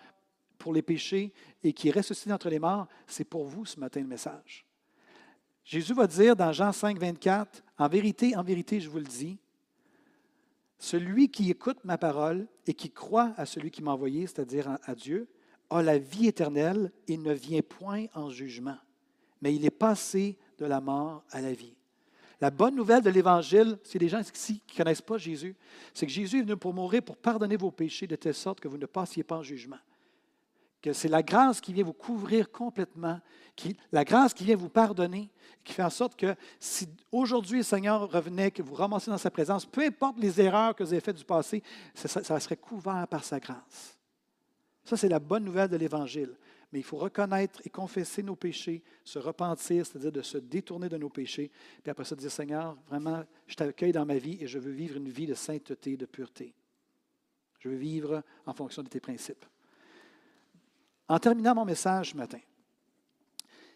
pour 0.57 0.73
les 0.73 0.81
péchés 0.81 1.33
et 1.63 1.73
qui 1.73 1.89
est 1.89 1.91
ressuscité 1.91 2.31
entre 2.33 2.49
les 2.49 2.59
morts, 2.59 2.87
c'est 3.05 3.23
pour 3.23 3.45
vous 3.45 3.65
ce 3.65 3.79
matin 3.79 4.01
le 4.01 4.07
message. 4.07 4.65
Jésus 5.63 5.93
va 5.93 6.07
dire 6.07 6.35
dans 6.35 6.51
Jean 6.51 6.71
5, 6.71 6.97
24, 6.97 7.63
En 7.77 7.87
vérité, 7.89 8.35
en 8.35 8.43
vérité, 8.43 8.79
je 8.79 8.89
vous 8.89 8.99
le 8.99 9.03
dis, 9.03 9.37
celui 10.79 11.29
qui 11.29 11.49
écoute 11.49 11.83
ma 11.83 11.97
parole 11.97 12.47
et 12.65 12.73
qui 12.73 12.91
croit 12.91 13.33
à 13.35 13.45
celui 13.45 13.71
qui 13.71 13.81
m'a 13.81 13.91
envoyé, 13.91 14.27
c'est-à-dire 14.27 14.77
à 14.83 14.95
Dieu, 14.95 15.27
a 15.69 15.81
la 15.81 15.97
vie 15.97 16.27
éternelle 16.27 16.91
et 17.07 17.17
ne 17.17 17.33
vient 17.33 17.61
point 17.61 18.05
en 18.13 18.29
jugement, 18.29 18.77
mais 19.41 19.53
il 19.53 19.65
est 19.65 19.69
passé 19.69 20.37
de 20.57 20.65
la 20.65 20.79
mort 20.79 21.23
à 21.31 21.41
la 21.41 21.51
vie. 21.51 21.75
La 22.39 22.51
bonne 22.51 22.75
nouvelle 22.75 23.01
de 23.01 23.09
l'Évangile, 23.09 23.79
c'est 23.83 23.97
les 23.97 24.09
gens 24.09 24.21
ici 24.21 24.61
qui 24.67 24.75
ne 24.75 24.83
connaissent 24.83 25.01
pas 25.01 25.17
Jésus, 25.17 25.55
c'est 25.93 26.05
que 26.05 26.11
Jésus 26.11 26.39
est 26.39 26.43
venu 26.43 26.55
pour 26.55 26.73
mourir, 26.73 27.01
pour 27.01 27.17
pardonner 27.17 27.57
vos 27.57 27.71
péchés 27.71 28.05
de 28.05 28.15
telle 28.15 28.35
sorte 28.35 28.59
que 28.59 28.67
vous 28.67 28.77
ne 28.77 28.85
passiez 28.85 29.23
pas 29.23 29.37
en 29.37 29.43
jugement. 29.43 29.79
Que 30.81 30.93
c'est 30.93 31.07
la 31.07 31.23
grâce 31.23 31.59
qui 31.59 31.73
vient 31.73 31.83
vous 31.83 31.93
couvrir 31.93 32.51
complètement, 32.51 33.19
qui, 33.55 33.75
la 33.91 34.03
grâce 34.03 34.33
qui 34.33 34.43
vient 34.43 34.55
vous 34.55 34.69
pardonner, 34.69 35.29
qui 35.63 35.73
fait 35.73 35.83
en 35.83 35.89
sorte 35.89 36.15
que 36.15 36.35
si 36.59 36.87
aujourd'hui 37.11 37.57
le 37.57 37.63
Seigneur 37.63 38.09
revenait, 38.09 38.51
que 38.51 38.61
vous 38.61 38.75
ramassez 38.75 39.09
dans 39.09 39.17
sa 39.17 39.31
présence, 39.31 39.65
peu 39.65 39.81
importe 39.81 40.19
les 40.19 40.39
erreurs 40.39 40.75
que 40.75 40.83
vous 40.83 40.93
avez 40.93 41.01
faites 41.01 41.17
du 41.17 41.25
passé, 41.25 41.63
ça, 41.93 42.07
ça 42.07 42.39
serait 42.39 42.57
couvert 42.57 43.07
par 43.07 43.23
sa 43.23 43.39
grâce. 43.39 43.97
Ça, 44.85 44.95
c'est 44.95 45.09
la 45.09 45.19
bonne 45.19 45.43
nouvelle 45.43 45.69
de 45.69 45.77
l'Évangile 45.77 46.37
mais 46.71 46.79
il 46.79 46.83
faut 46.83 46.97
reconnaître 46.97 47.61
et 47.65 47.69
confesser 47.69 48.23
nos 48.23 48.35
péchés, 48.35 48.83
se 49.03 49.19
repentir, 49.19 49.85
c'est-à-dire 49.85 50.11
de 50.11 50.21
se 50.21 50.37
détourner 50.37 50.89
de 50.89 50.97
nos 50.97 51.09
péchés, 51.09 51.51
puis 51.81 51.91
après 51.91 52.03
ça 52.03 52.15
dire, 52.15 52.31
Seigneur, 52.31 52.75
vraiment, 52.87 53.23
je 53.47 53.55
t'accueille 53.55 53.93
dans 53.93 54.05
ma 54.05 54.17
vie 54.17 54.37
et 54.41 54.47
je 54.47 54.59
veux 54.59 54.71
vivre 54.71 54.97
une 54.97 55.09
vie 55.09 55.27
de 55.27 55.33
sainteté, 55.33 55.95
de 55.95 56.05
pureté. 56.05 56.53
Je 57.59 57.69
veux 57.69 57.75
vivre 57.75 58.21
en 58.45 58.53
fonction 58.53 58.83
de 58.83 58.89
tes 58.89 58.99
principes. 58.99 59.45
En 61.07 61.19
terminant 61.19 61.55
mon 61.55 61.65
message 61.65 62.11
ce 62.11 62.17
matin, 62.17 62.39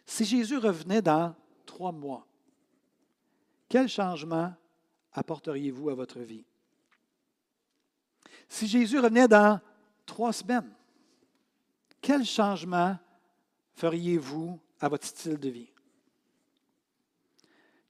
si 0.05 0.25
Jésus 0.25 0.57
revenait 0.57 1.01
dans 1.01 1.33
trois 1.65 1.91
mois, 1.91 2.25
quel 3.69 3.87
changement 3.87 4.53
apporteriez-vous 5.13 5.89
à 5.89 5.95
votre 5.95 6.19
vie? 6.19 6.43
Si 8.49 8.67
Jésus 8.67 8.99
revenait 8.99 9.29
dans 9.29 9.61
trois 10.05 10.33
semaines, 10.33 10.69
quel 12.01 12.25
changement 12.25 12.97
feriez-vous 13.75 14.59
à 14.81 14.89
votre 14.89 15.05
style 15.05 15.37
de 15.37 15.49
vie? 15.49 15.69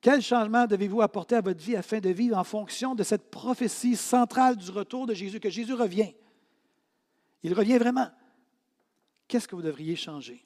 Quel 0.02 0.22
changement 0.22 0.66
devez-vous 0.66 1.02
apporter 1.02 1.36
à 1.36 1.42
votre 1.42 1.64
vie 1.64 1.76
afin 1.76 2.00
de 2.00 2.10
vivre 2.10 2.38
en 2.38 2.44
fonction 2.44 2.96
de 2.96 3.04
cette 3.04 3.30
prophétie 3.32 3.96
centrale 3.96 4.56
du 4.56 4.70
retour 4.72 5.06
de 5.06 5.14
Jésus, 5.14 5.40
que 5.40 5.50
Jésus 5.50 5.74
revient? 5.74 6.14
Il 7.44 7.54
revient 7.54 7.78
vraiment. 7.78 8.10
Qu'est-ce 9.32 9.48
que 9.48 9.56
vous 9.56 9.62
devriez 9.62 9.96
changer? 9.96 10.46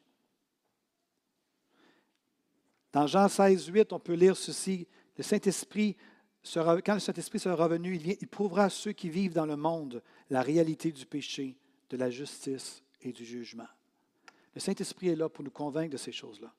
Dans 2.93 3.07
Jean 3.07 3.27
16, 3.27 3.65
8, 3.65 3.91
on 3.93 3.99
peut 3.99 4.13
lire 4.13 4.37
ceci. 4.37 4.87
Le 5.17 5.23
Saint-Esprit, 5.23 5.97
quand 6.53 6.93
le 6.93 6.99
Saint-Esprit 6.99 7.39
sera 7.39 7.55
revenu, 7.55 7.95
il, 7.95 8.27
prouvera 8.27 8.65
à 8.65 8.69
ceux 8.69 8.91
qui 8.91 9.09
vivent 9.09 9.33
dans 9.33 9.47
le 9.47 9.55
monde 9.55 10.03
la 10.29 10.43
réalité 10.43 10.91
du 10.91 11.03
péché, 11.07 11.57
de 11.89 11.97
la 11.97 12.11
justice 12.11 12.83
et 13.01 13.11
du 13.11 13.25
jugement. 13.25 13.65
Le 14.53 14.61
Saint-Esprit 14.61 15.09
est 15.09 15.15
là 15.15 15.29
pour 15.29 15.43
nous 15.43 15.49
convaincre 15.49 15.93
de 15.93 15.97
ces 15.97 16.11
choses-là. 16.11 16.53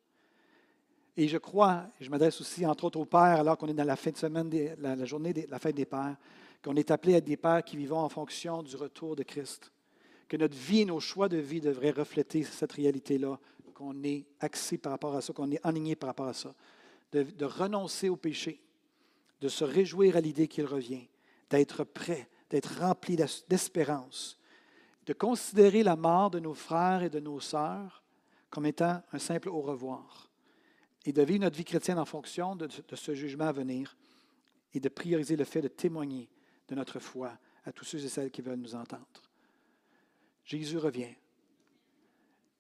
Et 1.16 1.28
je 1.28 1.38
crois, 1.38 1.86
je 2.00 2.10
m'adresse 2.10 2.40
aussi 2.40 2.66
entre 2.66 2.86
autres 2.86 2.98
aux 2.98 3.04
pères, 3.04 3.38
alors 3.38 3.56
qu'on 3.56 3.68
est 3.68 3.72
dans 3.72 3.84
la 3.84 3.94
fin 3.94 4.10
de 4.10 4.16
semaine, 4.16 4.50
la, 4.78 5.04
journée 5.04 5.32
de 5.32 5.46
la 5.48 5.60
fête 5.60 5.76
des 5.76 5.86
pères, 5.86 6.16
qu'on 6.60 6.74
est 6.74 6.90
appelé 6.90 7.14
à 7.14 7.18
être 7.18 7.24
des 7.24 7.36
pères 7.36 7.62
qui 7.62 7.76
vivons 7.76 8.00
en 8.00 8.08
fonction 8.08 8.64
du 8.64 8.74
retour 8.74 9.14
de 9.14 9.22
Christ. 9.22 9.70
Que 10.28 10.36
notre 10.36 10.56
vie, 10.56 10.84
nos 10.84 11.00
choix 11.00 11.28
de 11.28 11.36
vie 11.36 11.60
devraient 11.60 11.90
refléter 11.90 12.42
cette 12.42 12.72
réalité-là, 12.72 13.38
qu'on 13.74 14.02
est 14.04 14.24
axé 14.40 14.78
par 14.78 14.92
rapport 14.92 15.14
à 15.14 15.20
ça, 15.20 15.32
qu'on 15.32 15.50
est 15.50 15.64
aligné 15.64 15.96
par 15.96 16.08
rapport 16.08 16.28
à 16.28 16.32
ça. 16.32 16.54
De, 17.12 17.22
de 17.22 17.44
renoncer 17.44 18.08
au 18.08 18.16
péché, 18.16 18.62
de 19.40 19.48
se 19.48 19.64
réjouir 19.64 20.16
à 20.16 20.20
l'idée 20.20 20.48
qu'il 20.48 20.64
revient, 20.64 21.08
d'être 21.50 21.84
prêt, 21.84 22.28
d'être 22.50 22.80
rempli 22.80 23.16
d'espérance, 23.48 24.38
de 25.04 25.12
considérer 25.12 25.82
la 25.82 25.96
mort 25.96 26.30
de 26.30 26.40
nos 26.40 26.54
frères 26.54 27.02
et 27.02 27.10
de 27.10 27.20
nos 27.20 27.40
sœurs 27.40 28.02
comme 28.50 28.66
étant 28.66 29.02
un 29.12 29.18
simple 29.18 29.48
au 29.48 29.60
revoir 29.60 30.30
et 31.06 31.12
de 31.12 31.22
vivre 31.22 31.40
notre 31.40 31.56
vie 31.56 31.64
chrétienne 31.64 31.98
en 31.98 32.04
fonction 32.04 32.56
de, 32.56 32.68
ce 32.94 33.14
jugement 33.14 33.46
à 33.46 33.52
venir 33.52 33.96
et 34.74 34.80
de 34.80 34.88
prioriser 34.88 35.36
le 35.36 35.44
fait 35.44 35.62
de 35.62 35.68
témoigner 35.68 36.28
de 36.68 36.74
notre 36.74 36.98
foi 36.98 37.38
à 37.64 37.72
tous 37.72 37.84
ceux 37.84 38.04
et 38.04 38.08
celles 38.08 38.30
qui 38.30 38.42
veulent 38.42 38.58
nous 38.58 38.74
entendre. 38.74 39.06
Jésus 40.46 40.78
revient. 40.78 41.14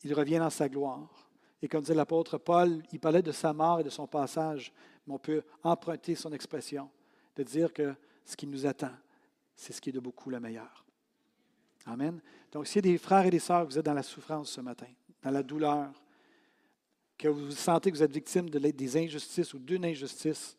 Il 0.02 0.12
revient 0.12 0.38
dans 0.38 0.50
sa 0.50 0.68
gloire. 0.68 1.30
Et 1.62 1.68
comme 1.68 1.80
disait 1.80 1.94
l'apôtre 1.94 2.36
Paul, 2.36 2.82
il 2.92 3.00
parlait 3.00 3.22
de 3.22 3.32
sa 3.32 3.52
mort 3.52 3.80
et 3.80 3.84
de 3.84 3.90
son 3.90 4.06
passage, 4.06 4.72
mais 5.06 5.14
on 5.14 5.18
peut 5.18 5.42
emprunter 5.62 6.14
son 6.14 6.32
expression, 6.32 6.90
de 7.34 7.42
dire 7.42 7.72
que 7.72 7.94
ce 8.24 8.36
qui 8.36 8.46
nous 8.46 8.66
attend, 8.66 8.92
c'est 9.54 9.72
ce 9.72 9.80
qui 9.80 9.88
est 9.88 9.92
de 9.92 10.00
beaucoup 10.00 10.28
le 10.28 10.38
meilleur. 10.38 10.84
Amen. 11.86 12.20
Donc, 12.52 12.66
s'il 12.66 12.84
y 12.84 12.90
a 12.90 12.92
des 12.92 12.98
frères 12.98 13.24
et 13.24 13.30
des 13.30 13.38
sœurs, 13.38 13.64
vous 13.64 13.78
êtes 13.78 13.86
dans 13.86 13.94
la 13.94 14.02
souffrance 14.02 14.50
ce 14.50 14.60
matin, 14.60 14.88
dans 15.22 15.30
la 15.30 15.42
douleur, 15.42 15.90
que 17.16 17.28
vous 17.28 17.52
sentez 17.52 17.90
que 17.90 17.96
vous 17.96 18.02
êtes 18.02 18.12
victime 18.12 18.50
de, 18.50 18.58
des 18.58 18.96
injustices 18.96 19.54
ou 19.54 19.58
d'une 19.58 19.84
injustice, 19.84 20.58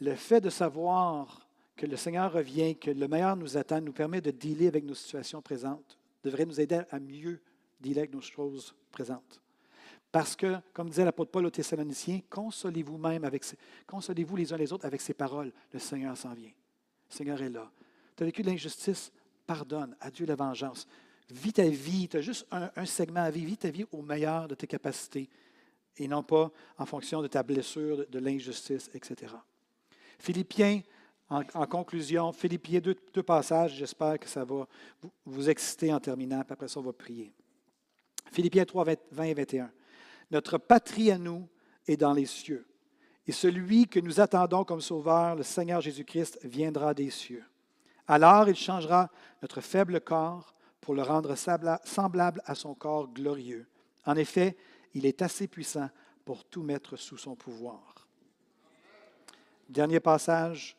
le 0.00 0.14
fait 0.14 0.40
de 0.40 0.50
savoir 0.50 1.48
que 1.74 1.86
le 1.86 1.96
Seigneur 1.96 2.32
revient, 2.32 2.76
que 2.76 2.90
le 2.90 3.08
meilleur 3.08 3.34
nous 3.34 3.56
attend, 3.56 3.80
nous 3.80 3.92
permet 3.92 4.20
de 4.20 4.30
dealer 4.30 4.68
avec 4.68 4.84
nos 4.84 4.94
situations 4.94 5.42
présentes, 5.42 5.98
devrait 6.24 6.46
nous 6.46 6.60
aider 6.60 6.80
à 6.90 6.98
mieux 6.98 7.40
dealer 7.80 8.00
avec 8.00 8.14
nos 8.14 8.20
choses 8.20 8.74
présentes. 8.90 9.40
Parce 10.10 10.36
que, 10.36 10.56
comme 10.72 10.88
disait 10.88 11.04
l'apôtre 11.04 11.32
Paul 11.32 11.44
aux 11.46 11.50
Thessaloniciens, 11.50 12.20
consolez-vous 12.30 12.98
même 12.98 13.24
avec 13.24 13.44
consolez-vous 13.86 14.36
les 14.36 14.52
uns 14.52 14.56
les 14.56 14.72
autres 14.72 14.86
avec 14.86 15.00
ces 15.00 15.14
paroles. 15.14 15.52
Le 15.72 15.78
Seigneur 15.80 16.16
s'en 16.16 16.32
vient. 16.34 16.52
Le 17.10 17.14
Seigneur 17.14 17.42
est 17.42 17.50
là. 17.50 17.70
Tu 18.16 18.22
as 18.22 18.26
vécu 18.26 18.42
de 18.42 18.48
l'injustice, 18.48 19.12
pardonne, 19.44 19.96
à 20.00 20.10
Dieu 20.10 20.24
la 20.24 20.36
vengeance. 20.36 20.86
Vis 21.30 21.54
ta 21.54 21.68
vie, 21.68 22.08
tu 22.08 22.16
as 22.16 22.20
juste 22.20 22.46
un, 22.50 22.86
segment 22.86 23.22
à 23.22 23.30
vivre, 23.30 23.48
vis 23.48 23.56
ta 23.56 23.70
vie 23.70 23.86
au 23.90 24.02
meilleur 24.02 24.46
de 24.46 24.54
tes 24.54 24.66
capacités 24.66 25.28
et 25.96 26.06
non 26.06 26.22
pas 26.22 26.50
en 26.78 26.86
fonction 26.86 27.22
de 27.22 27.26
ta 27.26 27.42
blessure, 27.42 28.06
de, 28.08 28.18
l'injustice, 28.18 28.90
etc. 28.94 29.32
Philippiens, 30.18 30.80
en, 31.54 31.66
conclusion, 31.66 32.32
Philippiens, 32.32 32.80
deux, 32.80 32.96
deux 33.12 33.22
passages, 33.22 33.74
j'espère 33.74 34.18
que 34.18 34.28
ça 34.28 34.44
va 34.44 34.66
vous, 35.00 35.10
vous, 35.24 35.50
exciter 35.50 35.92
en 35.92 36.00
terminant, 36.00 36.42
puis 36.42 36.52
après 36.52 36.68
ça, 36.68 36.80
on 36.80 36.82
va 36.82 36.92
prier. 36.92 37.32
Philippiens 38.32 38.64
3, 38.64 38.84
20 39.10 39.24
et 39.24 39.34
21. 39.34 39.70
Notre 40.30 40.58
patrie 40.58 41.10
à 41.10 41.18
nous 41.18 41.48
est 41.86 41.96
dans 41.96 42.12
les 42.12 42.26
cieux, 42.26 42.66
et 43.26 43.32
celui 43.32 43.88
que 43.88 44.00
nous 44.00 44.20
attendons 44.20 44.64
comme 44.64 44.80
sauveur, 44.80 45.36
le 45.36 45.42
Seigneur 45.42 45.80
Jésus-Christ, 45.80 46.40
viendra 46.44 46.94
des 46.94 47.10
cieux. 47.10 47.44
Alors 48.06 48.48
il 48.48 48.56
changera 48.56 49.10
notre 49.40 49.60
faible 49.60 50.00
corps 50.00 50.54
pour 50.80 50.94
le 50.94 51.02
rendre 51.02 51.34
semblable 51.34 52.42
à 52.44 52.54
son 52.54 52.74
corps 52.74 53.08
glorieux. 53.08 53.66
En 54.04 54.16
effet, 54.16 54.56
il 54.92 55.06
est 55.06 55.22
assez 55.22 55.48
puissant 55.48 55.88
pour 56.24 56.44
tout 56.44 56.62
mettre 56.62 56.96
sous 56.96 57.16
son 57.16 57.34
pouvoir. 57.34 58.06
Dernier 59.68 60.00
passage. 60.00 60.76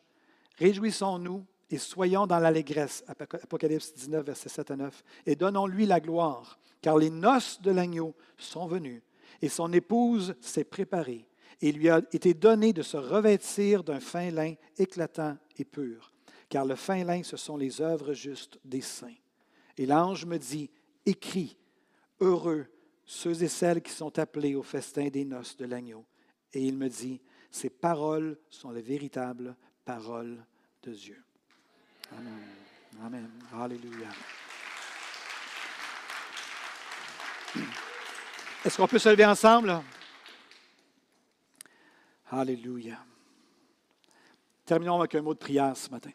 Réjouissons-nous 0.58 1.44
et 1.70 1.78
soyons 1.78 2.26
dans 2.26 2.38
l'allégresse. 2.38 3.04
Apocalypse 3.06 3.94
19, 3.94 4.24
versets 4.24 4.48
7 4.48 4.70
à 4.70 4.76
9. 4.76 5.04
Et 5.26 5.36
donnons-lui 5.36 5.86
la 5.86 6.00
gloire, 6.00 6.58
car 6.80 6.96
les 6.96 7.10
noces 7.10 7.60
de 7.60 7.70
l'agneau 7.70 8.14
sont 8.36 8.66
venues 8.66 9.02
et 9.42 9.48
son 9.48 9.72
épouse 9.72 10.34
s'est 10.40 10.64
préparée. 10.64 11.26
Et 11.60 11.72
lui 11.72 11.88
a 11.88 11.98
été 12.12 12.34
donné 12.34 12.72
de 12.72 12.82
se 12.82 12.96
revêtir 12.96 13.82
d'un 13.82 14.00
fin 14.00 14.30
lin 14.30 14.54
éclatant 14.76 15.36
et 15.58 15.64
pur, 15.64 16.12
car 16.48 16.64
le 16.64 16.74
fin 16.74 17.02
lin, 17.04 17.22
ce 17.22 17.36
sont 17.36 17.56
les 17.56 17.80
œuvres 17.80 18.12
justes 18.12 18.58
des 18.64 18.82
saints. 18.82 19.14
Et 19.78 19.86
l'ange 19.86 20.26
me 20.26 20.38
dit, 20.38 20.70
écris, 21.04 21.56
heureux 22.20 22.66
ceux 23.04 23.42
et 23.42 23.48
celles 23.48 23.82
qui 23.82 23.92
sont 23.92 24.18
appelés 24.18 24.54
au 24.54 24.62
festin 24.62 25.08
des 25.08 25.24
noces 25.24 25.56
de 25.56 25.64
l'agneau. 25.64 26.04
Et 26.52 26.60
il 26.60 26.76
me 26.76 26.88
dit, 26.88 27.20
ces 27.50 27.70
paroles 27.70 28.36
sont 28.50 28.70
les 28.70 28.82
véritables 28.82 29.56
paroles 29.86 30.44
de 30.82 30.92
Dieu. 30.92 31.22
Amen. 32.10 32.42
Amen. 33.04 33.30
Alléluia. 33.52 34.08
Est-ce 38.64 38.76
qu'on 38.76 38.88
peut 38.88 38.98
se 38.98 39.08
lever 39.08 39.24
ensemble? 39.24 39.80
Alléluia. 42.28 42.98
Terminons 44.64 44.98
avec 44.98 45.14
un 45.14 45.22
mot 45.22 45.34
de 45.34 45.38
prière 45.38 45.76
ce 45.76 45.88
matin. 45.88 46.10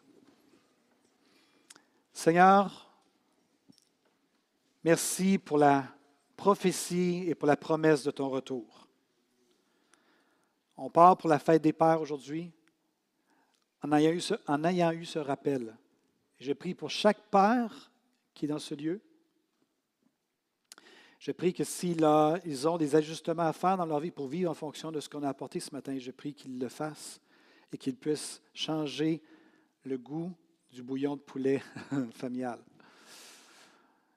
Seigneur, 2.12 2.92
merci 4.84 5.38
pour 5.38 5.56
la 5.56 5.84
prophétie 6.36 7.24
et 7.26 7.34
pour 7.34 7.48
la 7.48 7.56
promesse 7.56 8.04
de 8.04 8.10
ton 8.10 8.28
retour. 8.28 8.86
On 10.76 10.90
part 10.90 11.16
pour 11.16 11.30
la 11.30 11.38
fête 11.38 11.62
des 11.62 11.72
Pères 11.72 12.02
aujourd'hui 12.02 12.52
en 13.82 13.92
ayant 13.92 14.92
eu 14.92 15.04
ce, 15.04 15.18
rappel. 15.18 15.76
Je 16.38 16.52
prie 16.52 16.74
pour 16.74 16.90
chaque 16.90 17.30
Père 17.30 17.90
qui 18.34 18.44
est 18.46 18.48
dans 18.48 18.58
ce 18.58 18.74
lieu. 18.74 19.00
Je 21.18 21.30
prie 21.30 21.52
que 21.52 21.64
s'ils 21.64 22.04
ils 22.44 22.68
ont 22.68 22.78
des 22.78 22.96
ajustements 22.96 23.46
à 23.46 23.52
faire 23.52 23.76
dans 23.76 23.86
leur 23.86 24.00
vie 24.00 24.10
pour 24.10 24.26
vivre 24.26 24.50
en 24.50 24.54
fonction 24.54 24.90
de 24.90 25.00
ce 25.00 25.08
qu'on 25.08 25.22
a 25.22 25.28
apporté 25.28 25.60
ce 25.60 25.72
matin, 25.72 25.96
je 25.98 26.10
prie 26.10 26.34
qu'ils 26.34 26.58
le 26.58 26.68
fassent 26.68 27.20
et 27.72 27.78
qu'ils 27.78 27.96
puissent 27.96 28.42
changer 28.54 29.22
le 29.84 29.98
goût 29.98 30.32
du 30.72 30.82
bouillon 30.82 31.16
de 31.16 31.20
poulet 31.20 31.62
familial. 32.12 32.58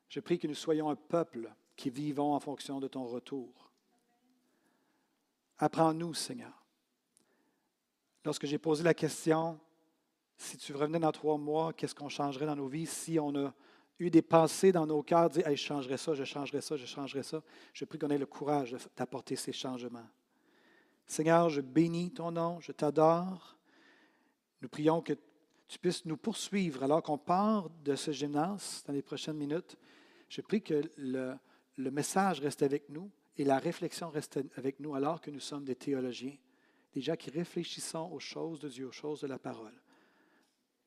Je 0.10 0.19
prie 0.19 0.39
que 0.39 0.47
nous 0.47 0.56
soyons 0.56 0.89
un 0.89 0.95
peuple 0.95 1.54
qui 1.75 1.89
vivons 1.89 2.34
en 2.34 2.39
fonction 2.39 2.80
de 2.80 2.88
ton 2.88 3.06
retour. 3.06 3.71
Apprends-nous, 5.58 6.13
Seigneur. 6.13 6.64
Lorsque 8.25 8.47
j'ai 8.47 8.57
posé 8.57 8.83
la 8.83 8.95
question, 8.95 9.59
si 10.35 10.57
tu 10.57 10.73
revenais 10.73 10.99
dans 10.99 11.11
trois 11.11 11.38
mois, 11.38 11.73
qu'est-ce 11.73 11.93
qu'on 11.93 12.09
changerait 12.09 12.47
dans 12.47 12.55
nos 12.55 12.67
vies 12.67 12.88
si 12.88 13.19
on 13.19 13.35
a 13.35 13.53
eu 13.99 14.09
des 14.09 14.23
pensées 14.23 14.71
dans 14.71 14.88
nos 14.88 15.03
cœurs, 15.03 15.29
dire 15.29 15.47
je 15.47 15.55
changerais 15.55 15.97
ça, 15.97 16.15
je 16.15 16.23
changerais 16.23 16.61
ça, 16.61 16.75
je 16.75 16.88
changerais 16.88 17.21
ça. 17.21 17.43
Je 17.71 17.85
prie 17.85 17.99
qu'on 17.99 18.09
ait 18.09 18.17
le 18.17 18.25
courage 18.25 18.75
d'apporter 18.97 19.35
ces 19.35 19.53
changements. 19.53 20.07
Seigneur, 21.05 21.49
je 21.49 21.61
bénis 21.61 22.11
ton 22.11 22.31
nom, 22.31 22.59
je 22.61 22.71
t'adore. 22.71 23.55
Nous 24.61 24.69
prions 24.69 25.03
que 25.03 25.13
tu 25.67 25.77
puisses 25.77 26.03
nous 26.05 26.17
poursuivre 26.17 26.81
alors 26.81 27.03
qu'on 27.03 27.19
part 27.19 27.69
de 27.83 27.95
ce 27.95 28.09
gymnase 28.09 28.83
dans 28.88 28.93
les 28.93 29.03
prochaines 29.03 29.38
minutes. 29.38 29.77
Je 30.29 30.41
prie 30.41 30.63
que 30.63 30.81
le, 30.97 31.35
le 31.77 31.91
message 31.91 32.39
reste 32.39 32.63
avec 32.63 32.89
nous 32.89 33.11
et 33.38 33.43
la 33.43 33.59
réflexion 33.59 34.09
reste 34.09 34.39
avec 34.57 34.79
nous 34.79 34.95
alors 34.95 35.21
que 35.21 35.29
nous 35.29 35.39
sommes 35.39 35.63
des 35.63 35.75
théologiens, 35.75 36.35
des 36.95 37.01
gens 37.01 37.17
qui 37.17 37.29
réfléchissons 37.29 38.10
aux 38.13 38.19
choses 38.19 38.62
de 38.62 38.69
Dieu, 38.69 38.88
aux 38.88 38.91
choses 38.91 39.19
de 39.19 39.27
la 39.27 39.38
parole. 39.38 39.73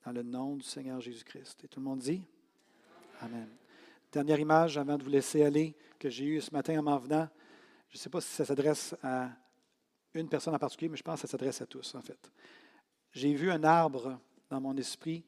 Dans 0.06 0.12
le 0.12 0.22
nom 0.22 0.56
du 0.56 0.64
Seigneur 0.64 1.02
Jésus-Christ. 1.02 1.64
Et 1.64 1.68
tout 1.68 1.80
le 1.80 1.84
monde 1.84 1.98
dit? 1.98 2.22
Amen. 3.20 3.46
Dernière 4.10 4.40
image 4.40 4.78
avant 4.78 4.96
de 4.96 5.04
vous 5.04 5.10
laisser 5.10 5.42
aller 5.42 5.76
que 5.98 6.08
j'ai 6.08 6.24
eue 6.24 6.40
ce 6.40 6.50
matin 6.50 6.78
en 6.78 6.82
m'en 6.82 6.96
venant. 6.96 7.28
Je 7.90 7.98
ne 7.98 8.00
sais 8.00 8.08
pas 8.08 8.22
si 8.22 8.30
ça 8.30 8.46
s'adresse 8.46 8.96
à 9.02 9.28
une 10.14 10.30
personne 10.30 10.54
en 10.54 10.58
particulier, 10.58 10.88
mais 10.88 10.96
je 10.96 11.02
pense 11.02 11.20
que 11.20 11.26
ça 11.26 11.30
s'adresse 11.30 11.60
à 11.60 11.66
tous, 11.66 11.94
en 11.94 12.00
fait. 12.00 12.32
J'ai 13.12 13.34
vu 13.34 13.50
un 13.50 13.62
arbre 13.62 14.18
dans 14.48 14.62
mon 14.62 14.74
esprit 14.78 15.26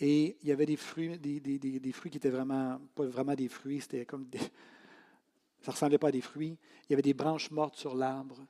et 0.00 0.38
il 0.40 0.48
y 0.48 0.52
avait 0.52 0.64
des 0.64 0.76
fruits, 0.76 1.18
des, 1.18 1.40
des, 1.40 1.58
des 1.58 1.92
fruits 1.92 2.10
qui 2.10 2.16
étaient 2.16 2.30
vraiment, 2.30 2.80
pas 2.94 3.04
vraiment 3.04 3.34
des 3.34 3.48
fruits, 3.48 3.82
c'était 3.82 4.06
comme 4.06 4.24
des, 4.28 4.38
ça 5.60 5.66
ne 5.66 5.72
ressemblait 5.72 5.98
pas 5.98 6.08
à 6.08 6.12
des 6.12 6.22
fruits. 6.22 6.56
Il 6.88 6.92
y 6.92 6.94
avait 6.94 7.02
des 7.02 7.14
branches 7.14 7.50
mortes 7.50 7.76
sur 7.76 7.94
l'arbre. 7.94 8.46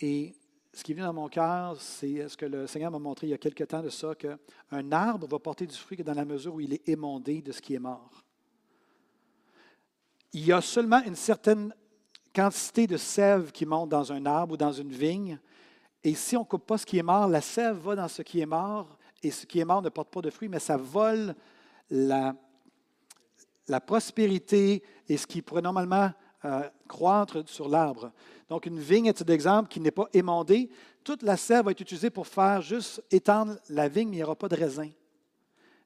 Et 0.00 0.34
ce 0.72 0.84
qui 0.84 0.94
vient 0.94 1.06
dans 1.06 1.12
mon 1.12 1.28
cœur, 1.28 1.80
c'est 1.80 2.28
ce 2.28 2.36
que 2.36 2.46
le 2.46 2.66
Seigneur 2.66 2.90
m'a 2.90 2.98
montré 2.98 3.26
il 3.26 3.30
y 3.30 3.34
a 3.34 3.38
quelque 3.38 3.64
temps 3.64 3.82
de 3.82 3.88
ça, 3.88 4.14
qu'un 4.14 4.92
arbre 4.92 5.26
va 5.26 5.38
porter 5.38 5.66
du 5.66 5.74
fruit 5.74 5.96
que 5.96 6.02
dans 6.02 6.14
la 6.14 6.24
mesure 6.24 6.54
où 6.54 6.60
il 6.60 6.72
est 6.72 6.88
émondé 6.88 7.42
de 7.42 7.50
ce 7.52 7.60
qui 7.60 7.74
est 7.74 7.80
mort? 7.80 8.22
Il 10.32 10.44
y 10.44 10.52
a 10.52 10.60
seulement 10.60 11.02
une 11.02 11.16
certaine 11.16 11.74
quantité 12.32 12.86
de 12.86 12.96
sève 12.96 13.50
qui 13.50 13.66
monte 13.66 13.88
dans 13.88 14.12
un 14.12 14.24
arbre 14.26 14.54
ou 14.54 14.56
dans 14.56 14.70
une 14.72 14.92
vigne. 14.92 15.40
Et 16.04 16.14
si 16.14 16.36
on 16.36 16.42
ne 16.42 16.44
coupe 16.44 16.66
pas 16.66 16.78
ce 16.78 16.86
qui 16.86 16.98
est 16.98 17.02
mort, 17.02 17.26
la 17.26 17.40
sève 17.40 17.76
va 17.78 17.96
dans 17.96 18.08
ce 18.08 18.22
qui 18.22 18.40
est 18.40 18.46
mort, 18.46 18.96
et 19.22 19.32
ce 19.32 19.46
qui 19.46 19.58
est 19.58 19.64
mort 19.64 19.82
ne 19.82 19.88
porte 19.88 20.10
pas 20.10 20.22
de 20.22 20.30
fruits, 20.30 20.48
mais 20.48 20.60
ça 20.60 20.76
vole 20.76 21.34
la 21.90 22.36
prospérité 23.84 24.84
et 25.08 25.16
ce 25.16 25.26
qui 25.26 25.42
pourrait 25.42 25.62
normalement 25.62 26.12
croître 26.88 27.48
sur 27.48 27.68
l'arbre. 27.68 28.12
Donc, 28.48 28.66
une 28.66 28.78
vigne 28.78 29.06
est 29.06 29.22
un 29.22 29.32
exemple 29.32 29.68
qui 29.68 29.80
n'est 29.80 29.90
pas 29.90 30.08
émondée. 30.12 30.70
Toute 31.04 31.22
la 31.22 31.36
sève 31.36 31.64
va 31.64 31.70
être 31.70 31.80
utilisée 31.80 32.10
pour 32.10 32.26
faire 32.26 32.62
juste 32.62 33.02
étendre 33.10 33.56
la 33.68 33.88
vigne, 33.88 34.08
mais 34.08 34.16
il 34.16 34.18
n'y 34.18 34.24
aura 34.24 34.36
pas 34.36 34.48
de 34.48 34.56
raisin. 34.56 34.90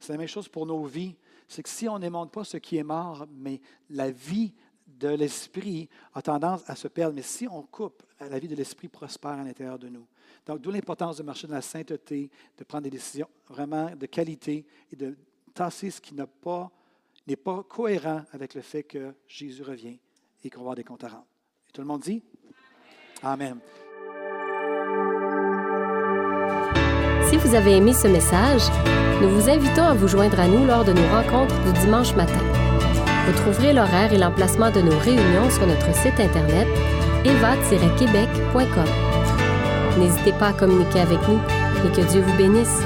C'est 0.01 0.13
la 0.13 0.19
même 0.19 0.29
chose 0.29 0.49
pour 0.49 0.67
nos 0.67 0.85
vies. 0.85 1.15
C'est 1.49 1.63
que 1.63 1.69
si 1.69 1.89
on 1.89 1.99
n'émonde 1.99 2.31
pas 2.31 2.45
ce 2.45 2.57
qui 2.57 2.77
est 2.77 2.85
mort, 2.85 3.27
mais 3.31 3.61
la 3.91 4.11
vie 4.11 4.55
de 4.87 5.09
l'esprit 5.09 5.89
a 6.15 6.23
tendance 6.23 6.63
à 6.67 6.77
se 6.77 6.89
perdre. 6.89 7.15
Mais 7.15 7.23
si 7.23 7.47
on 7.49 7.63
coupe, 7.63 8.03
la 8.21 8.39
vie 8.39 8.49
de 8.49 8.57
l'esprit 8.57 8.89
prospère 8.89 9.33
à 9.33 9.45
l'intérieur 9.45 9.79
de 9.79 9.89
nous. 9.89 10.07
Donc, 10.47 10.61
d'où 10.61 10.71
l'importance 10.71 11.19
de 11.19 11.23
marcher 11.23 11.47
dans 11.47 11.55
la 11.55 11.63
sainteté, 11.63 12.31
de 12.57 12.65
prendre 12.65 12.85
des 12.85 12.91
décisions 12.91 13.29
vraiment 13.49 13.95
de 13.95 14.07
qualité 14.07 14.65
et 14.91 14.97
de 14.97 15.17
tasser 15.53 15.91
ce 15.91 16.01
qui 16.01 16.15
n'est 16.15 17.37
pas 17.37 17.63
cohérent 17.69 18.23
avec 18.33 18.55
le 18.55 18.63
fait 18.63 18.83
que 18.85 19.15
Jésus 19.27 19.63
revient 19.63 19.99
et 20.45 20.51
qu'on 20.51 20.61
va 20.61 20.63
avoir 20.63 20.77
des 20.77 20.85
comptes 20.85 21.05
à 21.05 21.09
rendre. 21.09 21.27
Et 21.69 21.73
tout 21.73 21.81
le 21.81 21.87
monde 21.87 22.03
dit? 22.03 22.23
Amen. 23.23 23.59
Si 27.29 27.37
vous 27.39 27.55
avez 27.55 27.77
aimé 27.77 27.93
ce 27.95 28.07
message, 28.07 28.63
nous 29.23 29.29
vous 29.29 29.49
invitons 29.49 29.85
à 29.85 29.95
vous 29.95 30.09
joindre 30.09 30.39
à 30.39 30.47
nous 30.47 30.67
lors 30.67 30.85
de 30.85 30.93
nos 30.93 31.09
rencontres 31.09 31.59
du 31.65 31.73
dimanche 31.81 32.15
matin. 32.15 32.41
Vous 33.27 33.33
trouverez 33.33 33.73
l'horaire 33.73 34.13
et 34.13 34.19
l'emplacement 34.19 34.71
de 34.71 34.83
nos 34.83 34.99
réunions 34.99 35.49
sur 35.51 35.67
notre 35.67 35.95
site 35.95 36.21
internet 36.21 36.69
eva-québec.com. 37.25 38.85
N'hésitez 39.99 40.33
pas 40.33 40.49
à 40.49 40.53
communiquer 40.53 41.01
avec 41.01 41.19
nous 41.27 41.41
et 41.87 41.93
que 41.93 42.11
Dieu 42.11 42.21
vous 42.21 42.37
bénisse. 42.37 42.83